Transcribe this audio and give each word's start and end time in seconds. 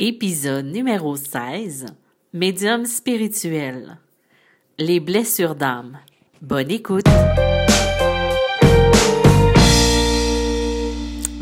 Épisode 0.00 0.66
numéro 0.66 1.14
16. 1.14 1.86
Médium 2.32 2.84
spirituel. 2.84 3.96
Les 4.76 4.98
blessures 4.98 5.54
d'âme. 5.54 5.98
Bonne 6.42 6.72
écoute. 6.72 7.04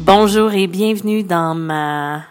Bonjour 0.00 0.52
et 0.52 0.66
bienvenue 0.66 1.22
dans 1.22 1.54
ma, 1.54 2.26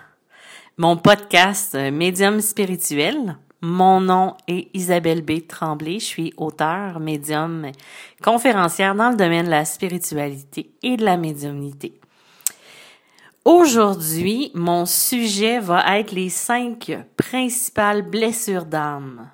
mon 0.77 0.95
podcast 0.95 1.73
euh, 1.73 1.89
Médium 1.89 2.39
spirituel. 2.39 3.35
Mon 3.61 3.99
nom 3.99 4.35
est 4.47 4.67
Isabelle 4.75 5.23
B. 5.23 5.47
Tremblay. 5.47 5.97
Je 5.97 6.05
suis 6.05 6.33
auteur, 6.37 6.99
médium, 6.99 7.71
conférencière 8.23 8.93
dans 8.93 9.09
le 9.09 9.17
domaine 9.17 9.47
de 9.47 9.51
la 9.51 9.65
spiritualité 9.65 10.69
et 10.83 10.97
de 10.97 11.03
la 11.03 11.17
médiumnité. 11.17 12.00
Aujourd'hui, 13.43 14.51
mon 14.53 14.85
sujet 14.85 15.59
va 15.59 15.97
être 15.97 16.11
les 16.11 16.29
cinq 16.29 16.91
principales 17.17 18.03
blessures 18.03 18.65
d'âme. 18.65 19.29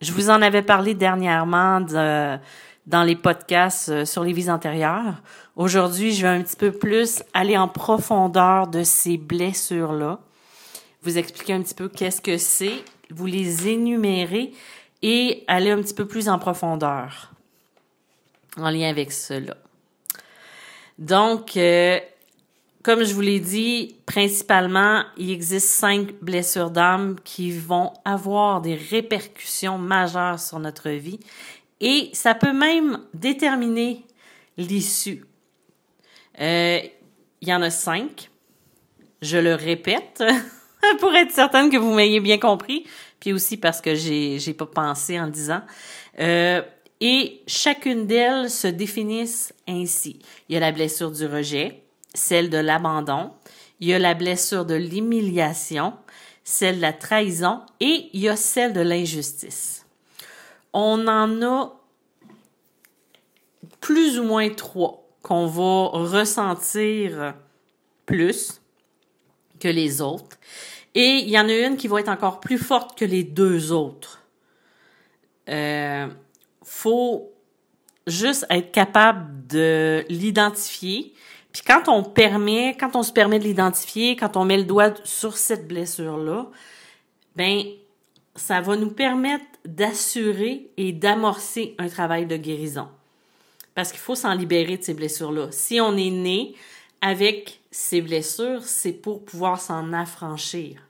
Je 0.00 0.12
vous 0.12 0.28
en 0.28 0.42
avais 0.42 0.62
parlé 0.62 0.94
dernièrement 0.94 1.80
de, 1.80 2.36
dans 2.86 3.04
les 3.04 3.14
podcasts 3.14 3.90
euh, 3.90 4.04
sur 4.04 4.24
les 4.24 4.32
vies 4.32 4.50
antérieures. 4.50 5.22
Aujourd'hui, 5.54 6.12
je 6.12 6.22
vais 6.22 6.28
un 6.28 6.42
petit 6.42 6.56
peu 6.56 6.72
plus 6.72 7.22
aller 7.32 7.56
en 7.56 7.68
profondeur 7.68 8.66
de 8.66 8.82
ces 8.82 9.16
blessures-là, 9.16 10.18
vous 11.02 11.16
expliquer 11.16 11.52
un 11.52 11.62
petit 11.62 11.74
peu 11.74 11.88
qu'est-ce 11.88 12.20
que 12.20 12.38
c'est, 12.38 12.84
vous 13.10 13.26
les 13.26 13.68
énumérer 13.68 14.52
et 15.02 15.44
aller 15.46 15.70
un 15.70 15.80
petit 15.80 15.94
peu 15.94 16.06
plus 16.06 16.28
en 16.28 16.40
profondeur 16.40 17.32
en 18.56 18.70
lien 18.70 18.88
avec 18.88 19.12
cela. 19.12 19.56
Donc, 20.98 21.56
euh, 21.56 22.00
comme 22.82 23.04
je 23.04 23.12
vous 23.12 23.20
l'ai 23.20 23.40
dit, 23.40 23.96
principalement, 24.06 25.02
il 25.16 25.30
existe 25.30 25.68
cinq 25.68 26.14
blessures 26.22 26.70
d'âme 26.70 27.16
qui 27.24 27.50
vont 27.50 27.92
avoir 28.04 28.60
des 28.60 28.76
répercussions 28.76 29.78
majeures 29.78 30.38
sur 30.38 30.58
notre 30.58 30.90
vie 30.90 31.18
et 31.80 32.10
ça 32.12 32.34
peut 32.34 32.52
même 32.52 33.00
déterminer 33.14 34.04
l'issue. 34.56 35.24
Euh, 36.40 36.80
il 37.40 37.48
y 37.48 37.54
en 37.54 37.62
a 37.62 37.70
cinq. 37.70 38.30
Je 39.22 39.38
le 39.38 39.54
répète 39.54 40.22
pour 41.00 41.14
être 41.14 41.32
certaine 41.32 41.70
que 41.70 41.76
vous 41.76 41.92
m'ayez 41.92 42.20
bien 42.20 42.38
compris, 42.38 42.86
puis 43.20 43.32
aussi 43.32 43.56
parce 43.56 43.80
que 43.80 43.94
j'ai 43.94 44.38
j'ai 44.38 44.54
pas 44.54 44.66
pensé 44.66 45.18
en 45.18 45.28
disant. 45.28 45.62
Euh, 46.20 46.62
et 47.00 47.42
chacune 47.46 48.06
d'elles 48.06 48.50
se 48.50 48.66
définissent 48.66 49.54
ainsi. 49.68 50.20
Il 50.48 50.54
y 50.54 50.56
a 50.56 50.60
la 50.60 50.72
blessure 50.72 51.12
du 51.12 51.26
rejet, 51.26 51.82
celle 52.18 52.50
de 52.50 52.58
l'abandon, 52.58 53.32
il 53.80 53.88
y 53.88 53.94
a 53.94 53.98
la 53.98 54.14
blessure 54.14 54.64
de 54.64 54.74
l'humiliation, 54.74 55.94
celle 56.44 56.76
de 56.76 56.82
la 56.82 56.92
trahison 56.92 57.60
et 57.80 58.10
il 58.12 58.20
y 58.20 58.28
a 58.28 58.36
celle 58.36 58.72
de 58.72 58.80
l'injustice. 58.80 59.86
On 60.72 61.06
en 61.06 61.42
a 61.42 61.74
plus 63.80 64.18
ou 64.18 64.24
moins 64.24 64.48
trois 64.50 65.06
qu'on 65.22 65.46
va 65.46 65.88
ressentir 65.92 67.34
plus 68.06 68.60
que 69.60 69.68
les 69.68 70.00
autres. 70.00 70.38
Et 70.94 71.18
il 71.18 71.28
y 71.28 71.38
en 71.38 71.48
a 71.48 71.54
une 71.54 71.76
qui 71.76 71.88
va 71.88 72.00
être 72.00 72.08
encore 72.08 72.40
plus 72.40 72.58
forte 72.58 72.98
que 72.98 73.04
les 73.04 73.24
deux 73.24 73.72
autres. 73.72 74.22
Euh, 75.48 76.08
faut 76.62 77.32
juste 78.06 78.46
être 78.50 78.72
capable 78.72 79.46
de 79.46 80.04
l'identifier, 80.08 81.14
puis 81.58 81.74
quand 81.74 81.88
on 81.88 82.04
permet, 82.04 82.76
quand 82.78 82.94
on 82.94 83.02
se 83.02 83.12
permet 83.12 83.40
de 83.40 83.44
l'identifier, 83.44 84.14
quand 84.14 84.36
on 84.36 84.44
met 84.44 84.58
le 84.58 84.62
doigt 84.62 84.94
sur 85.02 85.36
cette 85.36 85.66
blessure-là, 85.66 86.46
ben 87.34 87.64
ça 88.36 88.60
va 88.60 88.76
nous 88.76 88.92
permettre 88.92 89.44
d'assurer 89.64 90.70
et 90.76 90.92
d'amorcer 90.92 91.74
un 91.78 91.88
travail 91.88 92.26
de 92.26 92.36
guérison. 92.36 92.86
Parce 93.74 93.90
qu'il 93.90 93.98
faut 93.98 94.14
s'en 94.14 94.34
libérer 94.34 94.76
de 94.76 94.84
ces 94.84 94.94
blessures-là. 94.94 95.48
Si 95.50 95.80
on 95.80 95.96
est 95.96 96.12
né 96.12 96.54
avec 97.00 97.58
ces 97.72 98.02
blessures, 98.02 98.62
c'est 98.62 98.92
pour 98.92 99.24
pouvoir 99.24 99.60
s'en 99.60 99.92
affranchir. 99.92 100.80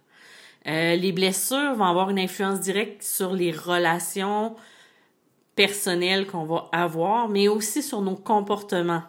Euh, 0.67 0.97
les 0.97 1.13
blessures 1.13 1.77
vont 1.77 1.87
avoir 1.87 2.11
une 2.11 2.19
influence 2.19 2.61
directe 2.61 3.03
sur 3.03 3.33
les 3.33 3.53
relations 3.53 4.55
personnelles 5.55 6.27
qu'on 6.27 6.45
va 6.45 6.69
avoir, 6.73 7.31
mais 7.31 7.49
aussi 7.49 7.83
sur 7.83 8.03
nos 8.03 8.17
comportements 8.17 9.05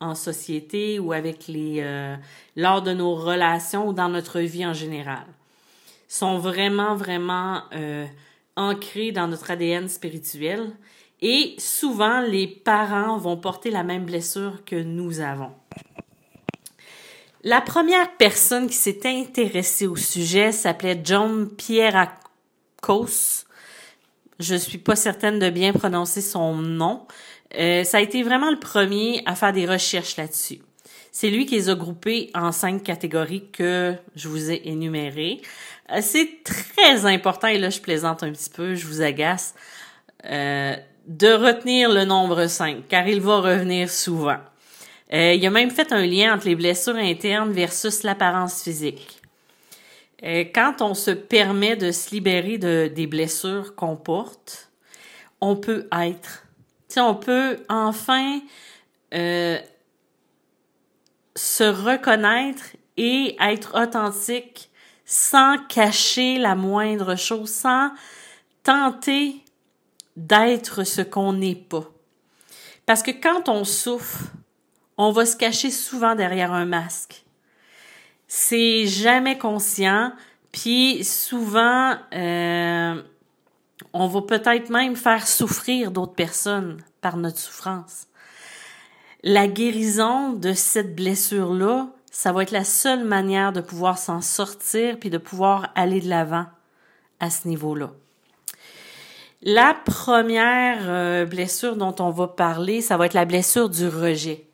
en 0.00 0.14
société 0.14 0.98
ou 0.98 1.12
avec 1.12 1.48
les 1.48 1.80
euh, 1.80 2.16
lors 2.56 2.82
de 2.82 2.92
nos 2.92 3.14
relations 3.14 3.88
ou 3.88 3.92
dans 3.92 4.08
notre 4.08 4.40
vie 4.40 4.66
en 4.66 4.74
général 4.74 5.26
sont 6.08 6.38
vraiment 6.38 6.94
vraiment 6.94 7.62
euh, 7.74 8.06
ancrés 8.56 9.12
dans 9.12 9.28
notre 9.28 9.50
ADN 9.50 9.88
spirituel 9.88 10.72
et 11.20 11.54
souvent 11.58 12.20
les 12.20 12.46
parents 12.46 13.18
vont 13.18 13.36
porter 13.36 13.70
la 13.70 13.82
même 13.82 14.04
blessure 14.04 14.64
que 14.64 14.76
nous 14.76 15.20
avons. 15.20 15.50
La 17.44 17.60
première 17.60 18.16
personne 18.16 18.68
qui 18.68 18.74
s'est 18.74 19.00
intéressée 19.04 19.86
au 19.86 19.96
sujet 19.96 20.50
s'appelait 20.50 21.00
John 21.04 21.48
Pierrakos. 21.48 23.44
Je 24.40 24.54
suis 24.54 24.78
pas 24.78 24.96
certaine 24.96 25.38
de 25.38 25.50
bien 25.50 25.72
prononcer 25.72 26.20
son 26.20 26.56
nom, 26.56 27.06
euh, 27.56 27.84
ça 27.84 27.98
a 27.98 28.00
été 28.00 28.22
vraiment 28.22 28.50
le 28.50 28.58
premier 28.58 29.22
à 29.26 29.34
faire 29.34 29.52
des 29.52 29.66
recherches 29.66 30.16
là-dessus. 30.16 30.60
C'est 31.10 31.30
lui 31.30 31.46
qui 31.46 31.54
les 31.56 31.70
a 31.70 31.74
groupés 31.74 32.30
en 32.34 32.52
cinq 32.52 32.82
catégories 32.82 33.48
que 33.50 33.94
je 34.14 34.28
vous 34.28 34.50
ai 34.50 34.68
énumérées. 34.68 35.40
Euh, 35.90 36.00
c'est 36.02 36.42
très 36.44 37.06
important, 37.06 37.48
et 37.48 37.58
là 37.58 37.70
je 37.70 37.80
plaisante 37.80 38.22
un 38.22 38.30
petit 38.30 38.50
peu, 38.50 38.74
je 38.74 38.86
vous 38.86 39.00
agace, 39.00 39.54
euh, 40.26 40.76
de 41.06 41.32
retenir 41.32 41.90
le 41.90 42.04
nombre 42.04 42.46
5, 42.46 42.86
car 42.88 43.08
il 43.08 43.20
va 43.20 43.40
revenir 43.40 43.88
souvent. 43.88 44.38
il 45.10 45.46
a 45.46 45.50
même 45.50 45.70
fait 45.70 45.90
un 45.92 46.04
lien 46.04 46.34
entre 46.34 46.46
les 46.46 46.54
blessures 46.54 46.96
internes 46.96 47.50
versus 47.52 48.02
l'apparence 48.02 48.62
physique. 48.62 49.22
quand 50.22 50.82
on 50.82 50.92
se 50.92 51.12
permet 51.12 51.76
de 51.76 51.92
se 51.92 52.10
libérer 52.10 52.58
de, 52.58 52.92
des 52.94 53.06
blessures 53.06 53.74
qu'on 53.74 53.96
porte, 53.96 54.70
on 55.40 55.56
peut 55.56 55.88
être 55.92 56.47
on 57.00 57.14
peut 57.14 57.58
enfin 57.68 58.40
euh, 59.14 59.58
se 61.34 61.64
reconnaître 61.64 62.76
et 62.96 63.36
être 63.40 63.80
authentique 63.80 64.70
sans 65.04 65.56
cacher 65.68 66.38
la 66.38 66.54
moindre 66.54 67.14
chose, 67.16 67.50
sans 67.50 67.90
tenter 68.62 69.42
d'être 70.16 70.84
ce 70.84 71.00
qu'on 71.00 71.32
n'est 71.32 71.54
pas. 71.54 71.88
Parce 72.84 73.02
que 73.02 73.10
quand 73.10 73.48
on 73.48 73.64
souffre, 73.64 74.24
on 74.98 75.12
va 75.12 75.24
se 75.24 75.36
cacher 75.36 75.70
souvent 75.70 76.14
derrière 76.14 76.52
un 76.52 76.66
masque. 76.66 77.24
C'est 78.26 78.86
jamais 78.86 79.38
conscient, 79.38 80.12
puis 80.52 81.04
souvent, 81.04 81.96
euh, 82.12 83.02
on 83.98 84.06
va 84.06 84.22
peut-être 84.22 84.70
même 84.70 84.94
faire 84.94 85.26
souffrir 85.26 85.90
d'autres 85.90 86.14
personnes 86.14 86.78
par 87.00 87.16
notre 87.16 87.38
souffrance. 87.38 88.06
La 89.24 89.48
guérison 89.48 90.32
de 90.32 90.52
cette 90.52 90.94
blessure-là, 90.94 91.88
ça 92.10 92.32
va 92.32 92.44
être 92.44 92.52
la 92.52 92.64
seule 92.64 93.04
manière 93.04 93.52
de 93.52 93.60
pouvoir 93.60 93.98
s'en 93.98 94.20
sortir 94.20 94.98
puis 95.00 95.10
de 95.10 95.18
pouvoir 95.18 95.72
aller 95.74 96.00
de 96.00 96.08
l'avant 96.08 96.46
à 97.18 97.28
ce 97.28 97.48
niveau-là. 97.48 97.90
La 99.42 99.74
première 99.74 100.82
euh, 100.82 101.24
blessure 101.24 101.76
dont 101.76 101.94
on 101.98 102.10
va 102.10 102.28
parler, 102.28 102.80
ça 102.80 102.96
va 102.96 103.06
être 103.06 103.14
la 103.14 103.24
blessure 103.24 103.68
du 103.68 103.88
rejet. 103.88 104.46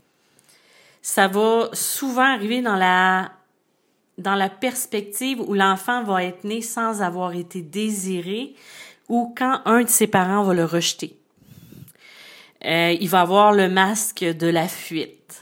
Ça 1.02 1.28
va 1.28 1.68
souvent 1.74 2.34
arriver 2.34 2.62
dans 2.62 2.76
la 2.76 3.30
dans 4.18 4.34
la 4.34 4.48
perspective 4.48 5.40
où 5.40 5.54
l'enfant 5.54 6.04
va 6.04 6.22
être 6.24 6.44
né 6.44 6.60
sans 6.60 7.02
avoir 7.02 7.32
été 7.32 7.62
désiré, 7.62 8.54
ou 9.08 9.34
quand 9.36 9.60
un 9.64 9.82
de 9.82 9.88
ses 9.88 10.06
parents 10.06 10.42
va 10.42 10.54
le 10.54 10.64
rejeter. 10.64 11.16
Euh, 12.64 12.96
il 12.98 13.08
va 13.08 13.20
avoir 13.20 13.52
le 13.52 13.68
masque 13.68 14.24
de 14.24 14.46
la 14.46 14.68
fuite. 14.68 15.40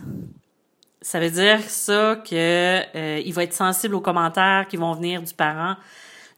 Ça 1.01 1.21
veut 1.21 1.31
dire 1.31 1.61
ça 1.69 2.17
que 2.29 2.81
euh, 2.97 3.23
il 3.25 3.33
va 3.33 3.45
être 3.45 3.53
sensible 3.53 3.95
aux 3.95 4.01
commentaires 4.01 4.67
qui 4.69 4.77
vont 4.77 4.93
venir 4.93 5.23
du 5.23 5.35
parent 5.35 5.77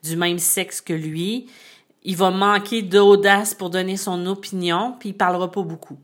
du 0.05 0.17
même 0.17 0.39
sexe 0.39 0.81
que 0.81 0.93
lui. 0.93 1.47
Il 2.03 2.17
va 2.17 2.31
manquer 2.31 2.83
d'audace 2.83 3.55
pour 3.55 3.71
donner 3.71 3.97
son 3.97 4.27
opinion, 4.27 4.95
puis 4.99 5.11
il 5.11 5.15
parlera 5.15 5.51
pas 5.51 5.63
beaucoup. 5.63 5.99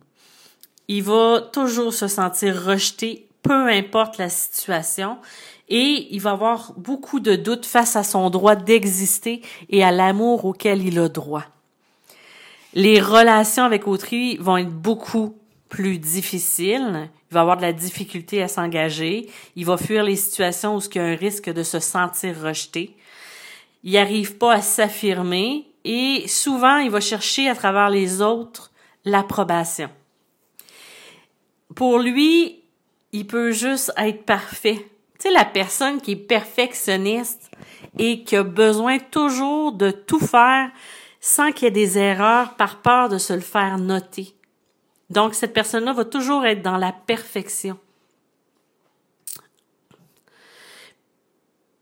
Il 0.89 1.03
va 1.03 1.43
toujours 1.53 1.93
se 1.93 2.09
sentir 2.09 2.65
rejeté, 2.65 3.29
peu 3.43 3.69
importe 3.69 4.17
la 4.17 4.31
situation, 4.31 5.19
et 5.71 6.09
il 6.11 6.21
va 6.21 6.33
avoir 6.33 6.75
beaucoup 6.77 7.21
de 7.21 7.37
doutes 7.37 7.65
face 7.65 7.97
à 7.97 8.03
son 8.03 8.29
droit 8.29 8.57
d'exister 8.57 9.41
et 9.69 9.83
à 9.83 9.93
l'amour 9.93 10.45
auquel 10.45 10.85
il 10.85 10.99
a 10.99 11.09
droit. 11.09 11.45
Les 12.75 13.01
relations 13.01 13.65
avec 13.65 13.87
autrui 13.87 14.37
vont 14.37 14.57
être 14.57 14.71
beaucoup 14.71 15.37
plus 15.69 15.99
difficile, 15.99 17.09
il 17.31 17.35
va 17.35 17.43
avoir 17.43 17.57
de 17.57 17.63
la 17.63 17.73
difficulté 17.73 18.43
à 18.43 18.49
s'engager, 18.49 19.31
il 19.55 19.65
va 19.65 19.77
fuir 19.77 20.03
les 20.03 20.17
situations 20.17 20.77
où 20.77 20.81
il 20.81 20.97
y 20.97 20.99
a 20.99 21.05
un 21.05 21.15
risque 21.15 21.51
de 21.51 21.63
se 21.63 21.79
sentir 21.79 22.41
rejeté. 22.43 22.97
Il 23.85 23.93
n'arrive 23.93 24.37
pas 24.37 24.55
à 24.55 24.63
s'affirmer 24.63 25.67
et 25.85 26.25
souvent 26.27 26.79
il 26.79 26.91
va 26.91 27.01
chercher 27.01 27.49
à 27.49 27.55
travers 27.55 27.89
les 27.89 28.21
autres 28.21 28.73
l'approbation. 29.05 29.89
Pour 31.75 32.01
lui, 32.01 32.61
il 33.13 33.27
peut 33.27 33.53
juste 33.53 33.93
être 33.97 34.25
parfait. 34.25 34.90
Tu 35.21 35.29
sais, 35.29 35.35
la 35.35 35.45
personne 35.45 36.01
qui 36.01 36.13
est 36.13 36.17
perfectionniste 36.17 37.51
et 37.99 38.25
qui 38.25 38.37
a 38.37 38.43
besoin 38.43 38.99
toujours 38.99 39.73
de 39.73 39.91
tout 39.91 40.19
faire 40.19 40.71
sans 41.21 41.53
qu'il 41.53 41.65
y 41.65 41.69
ait 41.69 41.71
des 41.71 41.99
erreurs 41.99 42.55
par 42.55 42.81
peur 42.81 43.11
de 43.11 43.19
se 43.19 43.35
le 43.35 43.41
faire 43.41 43.77
noter. 43.77 44.35
Donc, 45.11 45.35
cette 45.35 45.53
personne-là 45.53 45.93
va 45.93 46.07
toujours 46.07 46.47
être 46.47 46.63
dans 46.63 46.79
la 46.79 46.93
perfection. 46.93 47.79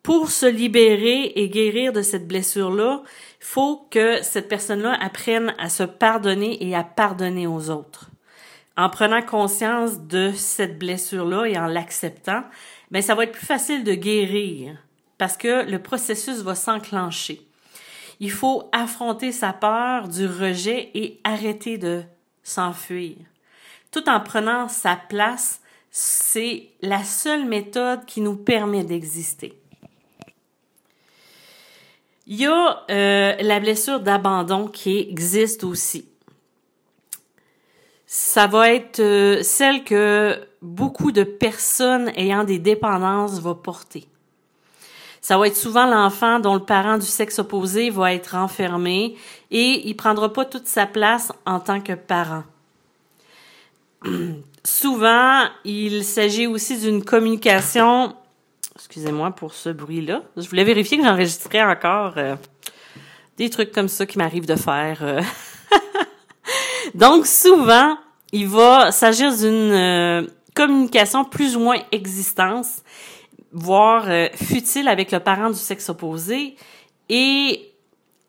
Pour 0.03 0.31
se 0.31 0.47
libérer 0.47 1.27
et 1.37 1.49
guérir 1.49 1.93
de 1.93 2.03
cette 2.03 2.27
blessure-là, 2.27 3.03
il 3.41 3.47
faut 3.47 3.87
que 3.89 4.21
cette 4.23 4.49
personne-là 4.49 4.97
apprenne 5.01 5.55
à 5.59 5.69
se 5.69 5.85
pardonner 5.85 6.67
et 6.67 6.75
à 6.75 6.83
pardonner 6.83 7.47
aux 7.47 7.71
autres. 7.71 8.11
En 8.77 8.89
prenant 8.89 9.23
conscience 9.23 10.01
de 10.01 10.33
cette 10.35 10.79
blessure-là 10.79 11.45
et 11.47 11.59
en 11.59 11.67
l'acceptant, 11.67 12.43
ben 12.91 13.03
ça 13.03 13.15
va 13.15 13.25
être 13.25 13.33
plus 13.33 13.47
facile 13.47 13.85
de 13.85 13.95
guérir 13.95 14.77
parce 15.19 15.37
que 15.37 15.69
le 15.69 15.83
processus 15.83 16.39
va 16.39 16.55
s'enclencher. 16.55 17.43
Il 18.21 18.31
faut 18.31 18.69
affronter 18.73 19.33
sa 19.33 19.53
peur 19.53 20.09
du 20.09 20.27
rejet 20.27 20.91
et 20.95 21.21
arrêter 21.25 21.79
de 21.79 22.03
s'enfuir. 22.43 23.17
Tout 23.91 24.09
en 24.09 24.21
prenant 24.21 24.69
sa 24.69 24.97
place, 24.97 25.61
c'est 25.91 26.69
la 26.83 27.03
seule 27.05 27.45
méthode 27.45 28.05
qui 28.07 28.21
nous 28.21 28.37
permet 28.37 28.85
d'exister. 28.85 29.59
Il 32.27 32.37
y 32.37 32.47
a 32.47 32.85
euh, 32.91 33.37
la 33.41 33.59
blessure 33.61 34.01
d'abandon 34.01 34.69
qui 34.69 34.99
existe 34.99 35.65
aussi. 35.65 36.07
Ça 38.11 38.47
va 38.47 38.73
être 38.73 39.01
euh, 39.01 39.43
celle 39.43 39.85
que 39.85 40.41
beaucoup 40.63 41.13
de 41.13 41.25
personnes 41.25 42.11
ayant 42.17 42.43
des 42.43 42.59
dépendances 42.59 43.39
vont 43.39 43.55
porter. 43.55 44.09
Ça 45.21 45.37
va 45.37 45.47
être 45.47 45.59
souvent 45.59 45.85
l'enfant 45.85 46.41
dont 46.41 46.55
le 46.55 46.65
parent 46.65 46.97
du 46.97 47.05
sexe 47.05 47.39
opposé 47.39 47.91
va 47.91 48.15
être 48.15 48.35
enfermé 48.35 49.15
et 49.51 49.87
il 49.87 49.95
prendra 49.95 50.33
pas 50.33 50.47
toute 50.47 50.67
sa 50.67 50.87
place 50.87 51.33
en 51.45 51.61
tant 51.61 51.83
que 51.83 51.93
parent. 51.93 52.45
souvent, 54.65 55.45
il 55.67 56.03
s'agit 56.03 56.47
aussi 56.47 56.81
d'une 56.81 57.05
communication. 57.05 58.17
Excusez-moi 58.75 59.33
pour 59.33 59.53
ce 59.53 59.69
bruit-là. 59.69 60.23
Je 60.35 60.49
voulais 60.49 60.65
vérifier 60.65 60.97
que 60.97 61.05
j'enregistrais 61.05 61.63
encore 61.63 62.15
euh, 62.17 62.37
des 63.37 63.51
trucs 63.51 63.73
comme 63.73 63.89
ça 63.89 64.07
qui 64.07 64.17
m'arrivent 64.17 64.47
de 64.47 64.57
faire. 64.57 65.03
Euh. 65.03 65.21
Donc, 66.95 67.27
souvent, 67.27 67.97
il 68.33 68.49
va 68.49 68.93
s'agir 68.93 69.35
d'une 69.35 69.73
euh, 69.73 70.27
communication 70.55 71.25
plus 71.25 71.57
ou 71.57 71.61
moins 71.61 71.79
existence 71.93 72.83
voire 73.53 74.05
euh, 74.09 74.29
futile 74.35 74.89
avec 74.89 75.13
le 75.13 75.21
parent 75.21 75.51
du 75.51 75.59
sexe 75.59 75.89
opposé 75.89 76.57
et 77.09 77.73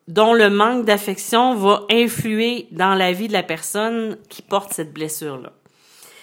dont 0.08 0.34
le 0.34 0.50
manque 0.50 0.86
d'affection 0.86 1.56
va 1.56 1.86
influer 1.92 2.68
dans 2.72 2.96
la 2.96 3.12
vie 3.12 3.28
de 3.28 3.34
la 3.34 3.44
personne 3.44 4.18
qui 4.30 4.42
porte 4.42 4.74
cette 4.74 4.94
blessure-là. 4.94 5.52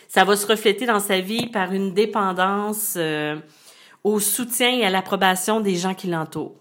Ça 0.09 0.25
va 0.25 0.37
se 0.37 0.47
refléter 0.47 0.87
dans 0.87 0.99
sa 0.99 1.21
vie 1.21 1.47
par 1.49 1.73
une 1.73 1.93
dépendance 1.93 2.95
euh, 2.97 3.37
au 4.03 4.19
soutien 4.19 4.71
et 4.71 4.85
à 4.85 4.91
l'approbation 4.91 5.61
des 5.61 5.77
gens 5.77 5.95
qui 5.95 6.09
l'entourent. 6.09 6.57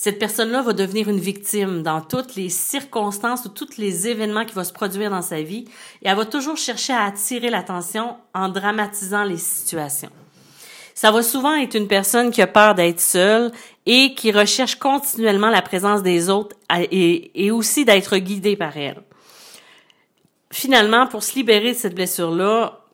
Cette 0.00 0.20
personne-là 0.20 0.62
va 0.62 0.74
devenir 0.74 1.08
une 1.08 1.18
victime 1.18 1.82
dans 1.82 2.00
toutes 2.00 2.36
les 2.36 2.50
circonstances 2.50 3.46
ou 3.46 3.48
tous 3.48 3.78
les 3.78 4.06
événements 4.06 4.44
qui 4.44 4.54
vont 4.54 4.62
se 4.62 4.72
produire 4.72 5.10
dans 5.10 5.22
sa 5.22 5.42
vie 5.42 5.64
et 6.02 6.08
elle 6.08 6.16
va 6.16 6.24
toujours 6.24 6.56
chercher 6.56 6.92
à 6.92 7.02
attirer 7.02 7.50
l'attention 7.50 8.16
en 8.32 8.48
dramatisant 8.48 9.24
les 9.24 9.38
situations. 9.38 10.10
Ça 10.94 11.10
va 11.10 11.20
souvent 11.24 11.52
être 11.56 11.74
une 11.74 11.88
personne 11.88 12.30
qui 12.30 12.40
a 12.40 12.46
peur 12.46 12.76
d'être 12.76 13.00
seule 13.00 13.50
et 13.86 14.14
qui 14.14 14.30
recherche 14.30 14.76
continuellement 14.76 15.50
la 15.50 15.62
présence 15.62 16.04
des 16.04 16.30
autres 16.30 16.54
et, 16.70 17.50
aussi 17.50 17.84
d'être 17.84 18.18
guidée 18.18 18.54
par 18.54 18.76
elle. 18.76 19.02
Finalement, 20.52 21.08
pour 21.08 21.24
se 21.24 21.34
libérer 21.34 21.72
de 21.72 21.76
cette 21.76 21.96
blessure-là, 21.96 22.84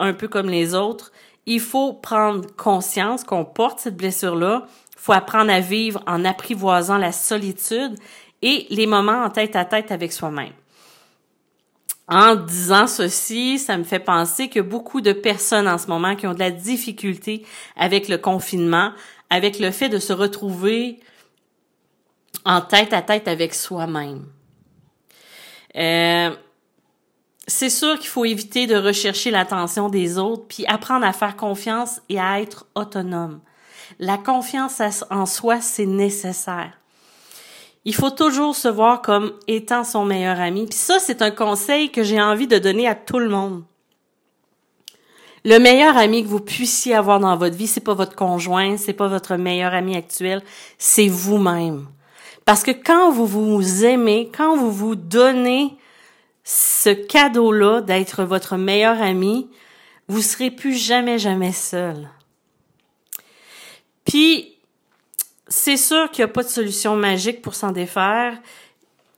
un 0.00 0.12
peu 0.12 0.28
comme 0.28 0.50
les 0.50 0.74
autres, 0.74 1.12
il 1.46 1.60
faut 1.60 1.94
prendre 1.94 2.44
conscience 2.56 3.24
qu'on 3.24 3.46
porte 3.46 3.78
cette 3.78 3.96
blessure-là. 3.96 4.66
Faut 5.06 5.12
apprendre 5.12 5.52
à 5.52 5.60
vivre 5.60 6.02
en 6.08 6.24
apprivoisant 6.24 6.98
la 6.98 7.12
solitude 7.12 7.94
et 8.42 8.66
les 8.70 8.88
moments 8.88 9.22
en 9.22 9.30
tête 9.30 9.54
à 9.54 9.64
tête 9.64 9.92
avec 9.92 10.12
soi-même. 10.12 10.52
En 12.08 12.34
disant 12.34 12.88
ceci, 12.88 13.60
ça 13.60 13.78
me 13.78 13.84
fait 13.84 14.00
penser 14.00 14.48
que 14.48 14.58
beaucoup 14.58 15.00
de 15.00 15.12
personnes 15.12 15.68
en 15.68 15.78
ce 15.78 15.86
moment 15.86 16.16
qui 16.16 16.26
ont 16.26 16.34
de 16.34 16.40
la 16.40 16.50
difficulté 16.50 17.46
avec 17.76 18.08
le 18.08 18.18
confinement, 18.18 18.90
avec 19.30 19.60
le 19.60 19.70
fait 19.70 19.88
de 19.88 20.00
se 20.00 20.12
retrouver 20.12 20.98
en 22.44 22.60
tête 22.60 22.92
à 22.92 23.00
tête 23.00 23.28
avec 23.28 23.54
soi-même. 23.54 24.26
Euh, 25.76 26.34
c'est 27.46 27.70
sûr 27.70 27.96
qu'il 28.00 28.08
faut 28.08 28.24
éviter 28.24 28.66
de 28.66 28.74
rechercher 28.74 29.30
l'attention 29.30 29.88
des 29.88 30.18
autres, 30.18 30.48
puis 30.48 30.66
apprendre 30.66 31.06
à 31.06 31.12
faire 31.12 31.36
confiance 31.36 32.00
et 32.08 32.18
à 32.18 32.40
être 32.40 32.66
autonome. 32.74 33.40
La 33.98 34.18
confiance 34.18 34.80
en 35.10 35.26
soi, 35.26 35.60
c'est 35.60 35.86
nécessaire 35.86 36.72
il 37.86 37.94
faut 37.94 38.10
toujours 38.10 38.56
se 38.56 38.66
voir 38.66 39.00
comme 39.00 39.32
étant 39.46 39.84
son 39.84 40.04
meilleur 40.04 40.40
ami. 40.40 40.66
Puis 40.66 40.76
ça, 40.76 40.98
c'est 40.98 41.22
un 41.22 41.30
conseil 41.30 41.92
que 41.92 42.02
j'ai 42.02 42.20
envie 42.20 42.48
de 42.48 42.58
donner 42.58 42.88
à 42.88 42.96
tout 42.96 43.20
le 43.20 43.28
monde. 43.28 43.62
Le 45.44 45.58
meilleur 45.60 45.96
ami 45.96 46.24
que 46.24 46.28
vous 46.28 46.40
puissiez 46.40 46.96
avoir 46.96 47.20
dans 47.20 47.36
votre 47.36 47.54
vie, 47.54 47.68
c'est 47.68 47.80
pas 47.80 47.94
votre 47.94 48.16
conjoint, 48.16 48.76
c'est 48.76 48.92
pas 48.92 49.06
votre 49.06 49.36
meilleur 49.36 49.72
ami 49.72 49.96
actuel, 49.96 50.42
c'est 50.78 51.06
vous-même. 51.06 51.86
Parce 52.44 52.64
que 52.64 52.72
quand 52.72 53.12
vous 53.12 53.26
vous 53.26 53.84
aimez, 53.84 54.32
quand 54.36 54.56
vous 54.56 54.72
vous 54.72 54.96
donnez 54.96 55.76
ce 56.42 56.90
cadeau-là 56.90 57.82
d'être 57.82 58.24
votre 58.24 58.56
meilleur 58.56 59.00
ami, 59.00 59.48
vous 60.08 60.22
serez 60.22 60.50
plus 60.50 60.74
jamais, 60.74 61.20
jamais 61.20 61.52
seul. 61.52 62.08
Puis, 64.06 64.56
c'est 65.48 65.76
sûr 65.76 66.10
qu'il 66.10 66.24
n'y 66.24 66.30
a 66.30 66.32
pas 66.32 66.42
de 66.42 66.48
solution 66.48 66.96
magique 66.96 67.42
pour 67.42 67.54
s'en 67.54 67.72
défaire. 67.72 68.38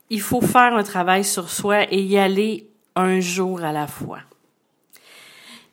Il 0.09 0.21
faut 0.21 0.41
faire 0.41 0.75
un 0.75 0.83
travail 0.83 1.23
sur 1.23 1.49
soi 1.49 1.83
et 1.91 2.01
y 2.01 2.17
aller 2.17 2.67
un 2.95 3.19
jour 3.19 3.63
à 3.63 3.71
la 3.71 3.87
fois. 3.87 4.19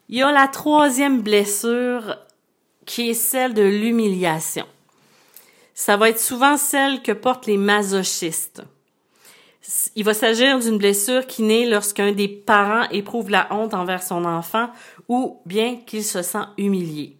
Il 0.08 0.18
y 0.18 0.22
a 0.22 0.30
la 0.30 0.46
troisième 0.46 1.22
blessure 1.22 2.16
qui 2.84 3.10
est 3.10 3.14
celle 3.14 3.54
de 3.54 3.62
l'humiliation. 3.62 4.66
Ça 5.74 5.96
va 5.96 6.10
être 6.10 6.20
souvent 6.20 6.56
celle 6.56 7.02
que 7.02 7.12
portent 7.12 7.46
les 7.46 7.56
masochistes. 7.56 8.62
Il 9.96 10.04
va 10.04 10.14
s'agir 10.14 10.60
d'une 10.60 10.78
blessure 10.78 11.26
qui 11.26 11.42
naît 11.42 11.66
lorsqu'un 11.66 12.12
des 12.12 12.28
parents 12.28 12.88
éprouve 12.90 13.30
la 13.30 13.52
honte 13.52 13.74
envers 13.74 14.02
son 14.02 14.24
enfant 14.24 14.70
ou 15.08 15.40
bien 15.44 15.76
qu'il 15.84 16.04
se 16.04 16.22
sent 16.22 16.44
humilié 16.56 17.16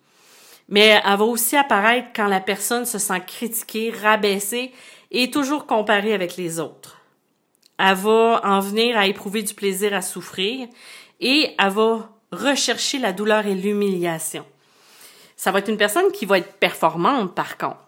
mais 0.69 1.01
elle 1.05 1.17
va 1.17 1.25
aussi 1.25 1.57
apparaître 1.57 2.09
quand 2.15 2.27
la 2.27 2.41
personne 2.41 2.87
se 2.87 2.99
sent 2.99 3.21
critiquée, 3.27 3.93
rabaissée 4.03 4.73
et 5.11 5.31
toujours 5.31 5.67
comparée 5.67 6.15
avec 6.15 6.37
les 6.37 6.59
autres. 6.59 7.01
Elle 7.79 7.95
va 7.95 8.41
en 8.43 8.61
venir 8.61 8.97
à 8.97 9.07
éprouver 9.07 9.43
du 9.43 9.55
plaisir 9.55 9.95
à 9.95 10.03
souffrir 10.03 10.67
et 11.21 11.55
elle 11.59 11.71
va 11.71 12.11
rechercher 12.33 12.99
la 12.99 13.13
douleur 13.13 13.47
et 13.47 13.55
l'humiliation. 13.55 14.45
Ça 15.37 15.51
va 15.51 15.59
être 15.59 15.69
une 15.69 15.77
personne 15.77 16.11
qui 16.13 16.27
va 16.27 16.39
être 16.39 16.55
performante 16.55 17.35
par 17.35 17.59
contre. 17.59 17.79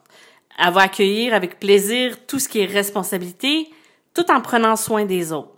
Elle 0.59 0.73
va 0.73 0.83
accueillir 0.83 1.35
avec 1.35 1.59
plaisir 1.59 2.27
tout 2.27 2.39
ce 2.39 2.49
qui 2.49 2.61
est 2.61 2.67
responsabilité 2.67 3.71
tout 4.15 4.31
en 4.31 4.41
prenant 4.41 4.77
soin 4.77 5.05
des 5.05 5.33
autres. 5.33 5.53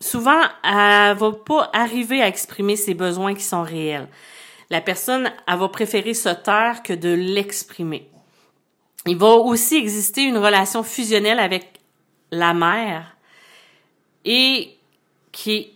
Souvent, 0.00 0.40
elle 0.62 1.16
va 1.16 1.32
pas 1.32 1.70
arriver 1.72 2.22
à 2.22 2.28
exprimer 2.28 2.76
ses 2.76 2.94
besoins 2.94 3.34
qui 3.34 3.42
sont 3.42 3.62
réels 3.62 4.08
la 4.70 4.80
personne 4.80 5.32
elle 5.46 5.58
va 5.58 5.68
préférer 5.68 6.14
se 6.14 6.28
taire 6.28 6.82
que 6.82 6.92
de 6.92 7.12
l'exprimer. 7.12 8.08
Il 9.06 9.16
va 9.16 9.32
aussi 9.34 9.76
exister 9.76 10.22
une 10.22 10.38
relation 10.38 10.82
fusionnelle 10.82 11.38
avec 11.38 11.80
la 12.30 12.54
mère 12.54 13.16
et 14.24 14.76
qui 15.32 15.70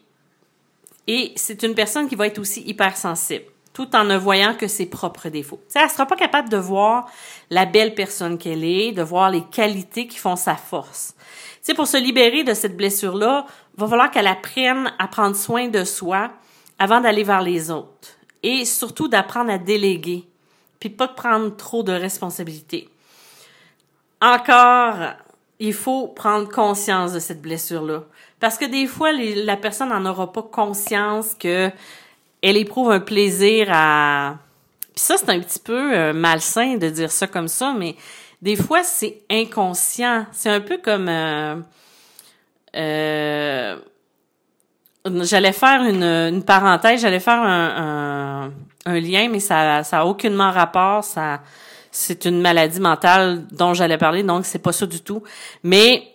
et 1.07 1.33
c'est 1.37 1.63
une 1.63 1.75
personne 1.75 2.09
qui 2.09 2.17
va 2.17 2.27
être 2.27 2.39
aussi 2.39 2.61
hypersensible 2.63 3.45
tout 3.79 3.95
en 3.95 4.03
ne 4.03 4.17
voyant 4.17 4.55
que 4.55 4.67
ses 4.67 4.87
propres 4.87 5.29
défauts. 5.29 5.61
Elle 5.73 5.83
elle 5.85 5.91
sera 5.91 6.05
pas 6.05 6.17
capable 6.17 6.49
de 6.49 6.57
voir 6.57 7.09
la 7.49 7.65
belle 7.65 7.95
personne 7.95 8.37
qu'elle 8.37 8.65
est, 8.65 8.91
de 8.91 9.03
voir 9.03 9.31
les 9.31 9.45
qualités 9.45 10.09
qui 10.09 10.19
font 10.19 10.35
sa 10.35 10.57
force. 10.57 11.15
C'est 11.63 11.75
pour 11.75 11.87
se 11.87 11.97
libérer 11.97 12.43
de 12.43 12.55
cette 12.55 12.77
blessure-là, 12.77 13.47
va 13.77 13.87
falloir 13.87 14.11
qu'elle 14.11 14.27
apprenne 14.27 14.93
à 14.99 15.07
prendre 15.07 15.37
soin 15.37 15.69
de 15.69 15.85
soi 15.85 16.33
avant 16.81 17.01
d'aller 17.01 17.23
vers 17.23 17.41
les 17.41 17.71
autres. 17.71 18.18
Et 18.43 18.65
surtout 18.65 19.09
d'apprendre 19.09 19.51
à 19.51 19.59
déléguer, 19.59 20.25
puis 20.79 20.91
pas 20.91 21.09
de 21.09 21.15
prendre 21.15 21.57
trop 21.57 21.83
de 21.83 21.93
responsabilités. 21.93 22.89
Encore, 24.21 25.15
il 25.59 25.75
faut 25.75 26.09
prendre 26.09 26.49
conscience 26.49 27.13
de 27.13 27.19
cette 27.19 27.43
blessure-là. 27.43 28.05
Parce 28.41 28.57
que 28.57 28.65
des 28.65 28.87
fois, 28.87 29.13
la 29.13 29.57
personne 29.57 29.89
n'en 29.89 30.05
aura 30.07 30.33
pas 30.33 30.43
conscience 30.43 31.35
que 31.35 31.71
elle 32.43 32.57
éprouve 32.57 32.93
un 32.93 33.01
plaisir 33.01 33.69
à... 33.73 34.37
Puis 34.95 35.05
ça, 35.05 35.17
c'est 35.17 35.31
un 35.31 35.41
petit 35.41 35.59
peu 35.59 35.97
euh, 35.97 36.13
malsain 36.13 36.77
de 36.77 36.89
dire 36.89 37.11
ça 37.11 37.27
comme 37.27 37.49
ça, 37.49 37.75
mais 37.77 37.97
des 38.43 38.55
fois, 38.55 38.85
c'est 38.85 39.23
inconscient. 39.31 40.27
C'est 40.33 40.51
un 40.51 40.61
peu 40.61 40.79
comme... 40.79 41.09
Euh, 41.09 41.57
euh, 42.77 43.77
j'allais 45.25 45.53
faire 45.53 45.83
une, 45.83 46.03
une 46.03 46.43
parenthèse, 46.43 47.01
j'allais 47.01 47.21
faire 47.21 47.41
un, 47.41 48.51
un, 48.87 49.01
lien, 49.01 49.29
mais 49.29 49.41
ça 49.41 49.83
ça 49.85 50.07
aucunement 50.07 50.51
rapport. 50.51 51.05
Ça 51.05 51.41
c'est 51.91 52.25
une 52.27 52.41
maladie 52.41 52.81
mentale 52.81 53.47
dont 53.51 53.75
j'allais 53.75 53.99
parler, 53.99 54.23
donc 54.23 54.45
c'est 54.47 54.59
pas 54.59 54.73
ça 54.73 54.87
du 54.87 55.01
tout. 55.01 55.23
Mais 55.63 56.15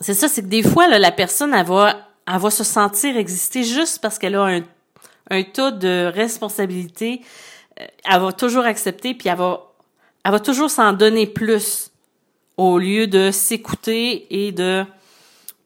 c'est 0.00 0.14
ça, 0.14 0.28
c'est 0.28 0.42
que 0.42 0.48
des 0.48 0.62
fois 0.62 0.88
la 0.88 1.12
personne 1.12 1.54
elle 1.54 1.66
va 1.66 1.96
va 2.26 2.50
se 2.50 2.64
sentir 2.64 3.16
exister 3.16 3.64
juste 3.64 4.00
parce 4.00 4.18
qu'elle 4.18 4.36
a 4.36 4.44
un 4.44 4.62
un 5.30 5.42
tas 5.44 5.70
de 5.70 6.10
responsabilité. 6.14 7.22
Euh, 7.80 7.86
elle 8.04 8.20
va 8.20 8.32
toujours 8.32 8.64
accepter, 8.64 9.14
puis 9.14 9.28
elle 9.28 9.38
va 9.38 9.72
elle 10.24 10.32
va 10.32 10.40
toujours 10.40 10.70
s'en 10.70 10.92
donner 10.92 11.26
plus 11.26 11.90
au 12.56 12.78
lieu 12.78 13.06
de 13.06 13.30
s'écouter 13.30 14.26
et 14.30 14.52
de 14.52 14.84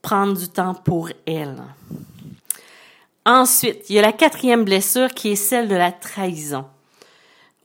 prendre 0.02 0.34
du 0.34 0.48
temps 0.48 0.74
pour 0.74 1.10
elle. 1.26 1.56
Ensuite, 3.26 3.90
il 3.90 3.96
y 3.96 3.98
a 3.98 4.02
la 4.02 4.12
quatrième 4.12 4.64
blessure 4.64 5.12
qui 5.12 5.32
est 5.32 5.36
celle 5.36 5.66
de 5.66 5.74
la 5.74 5.90
trahison. 5.90 6.64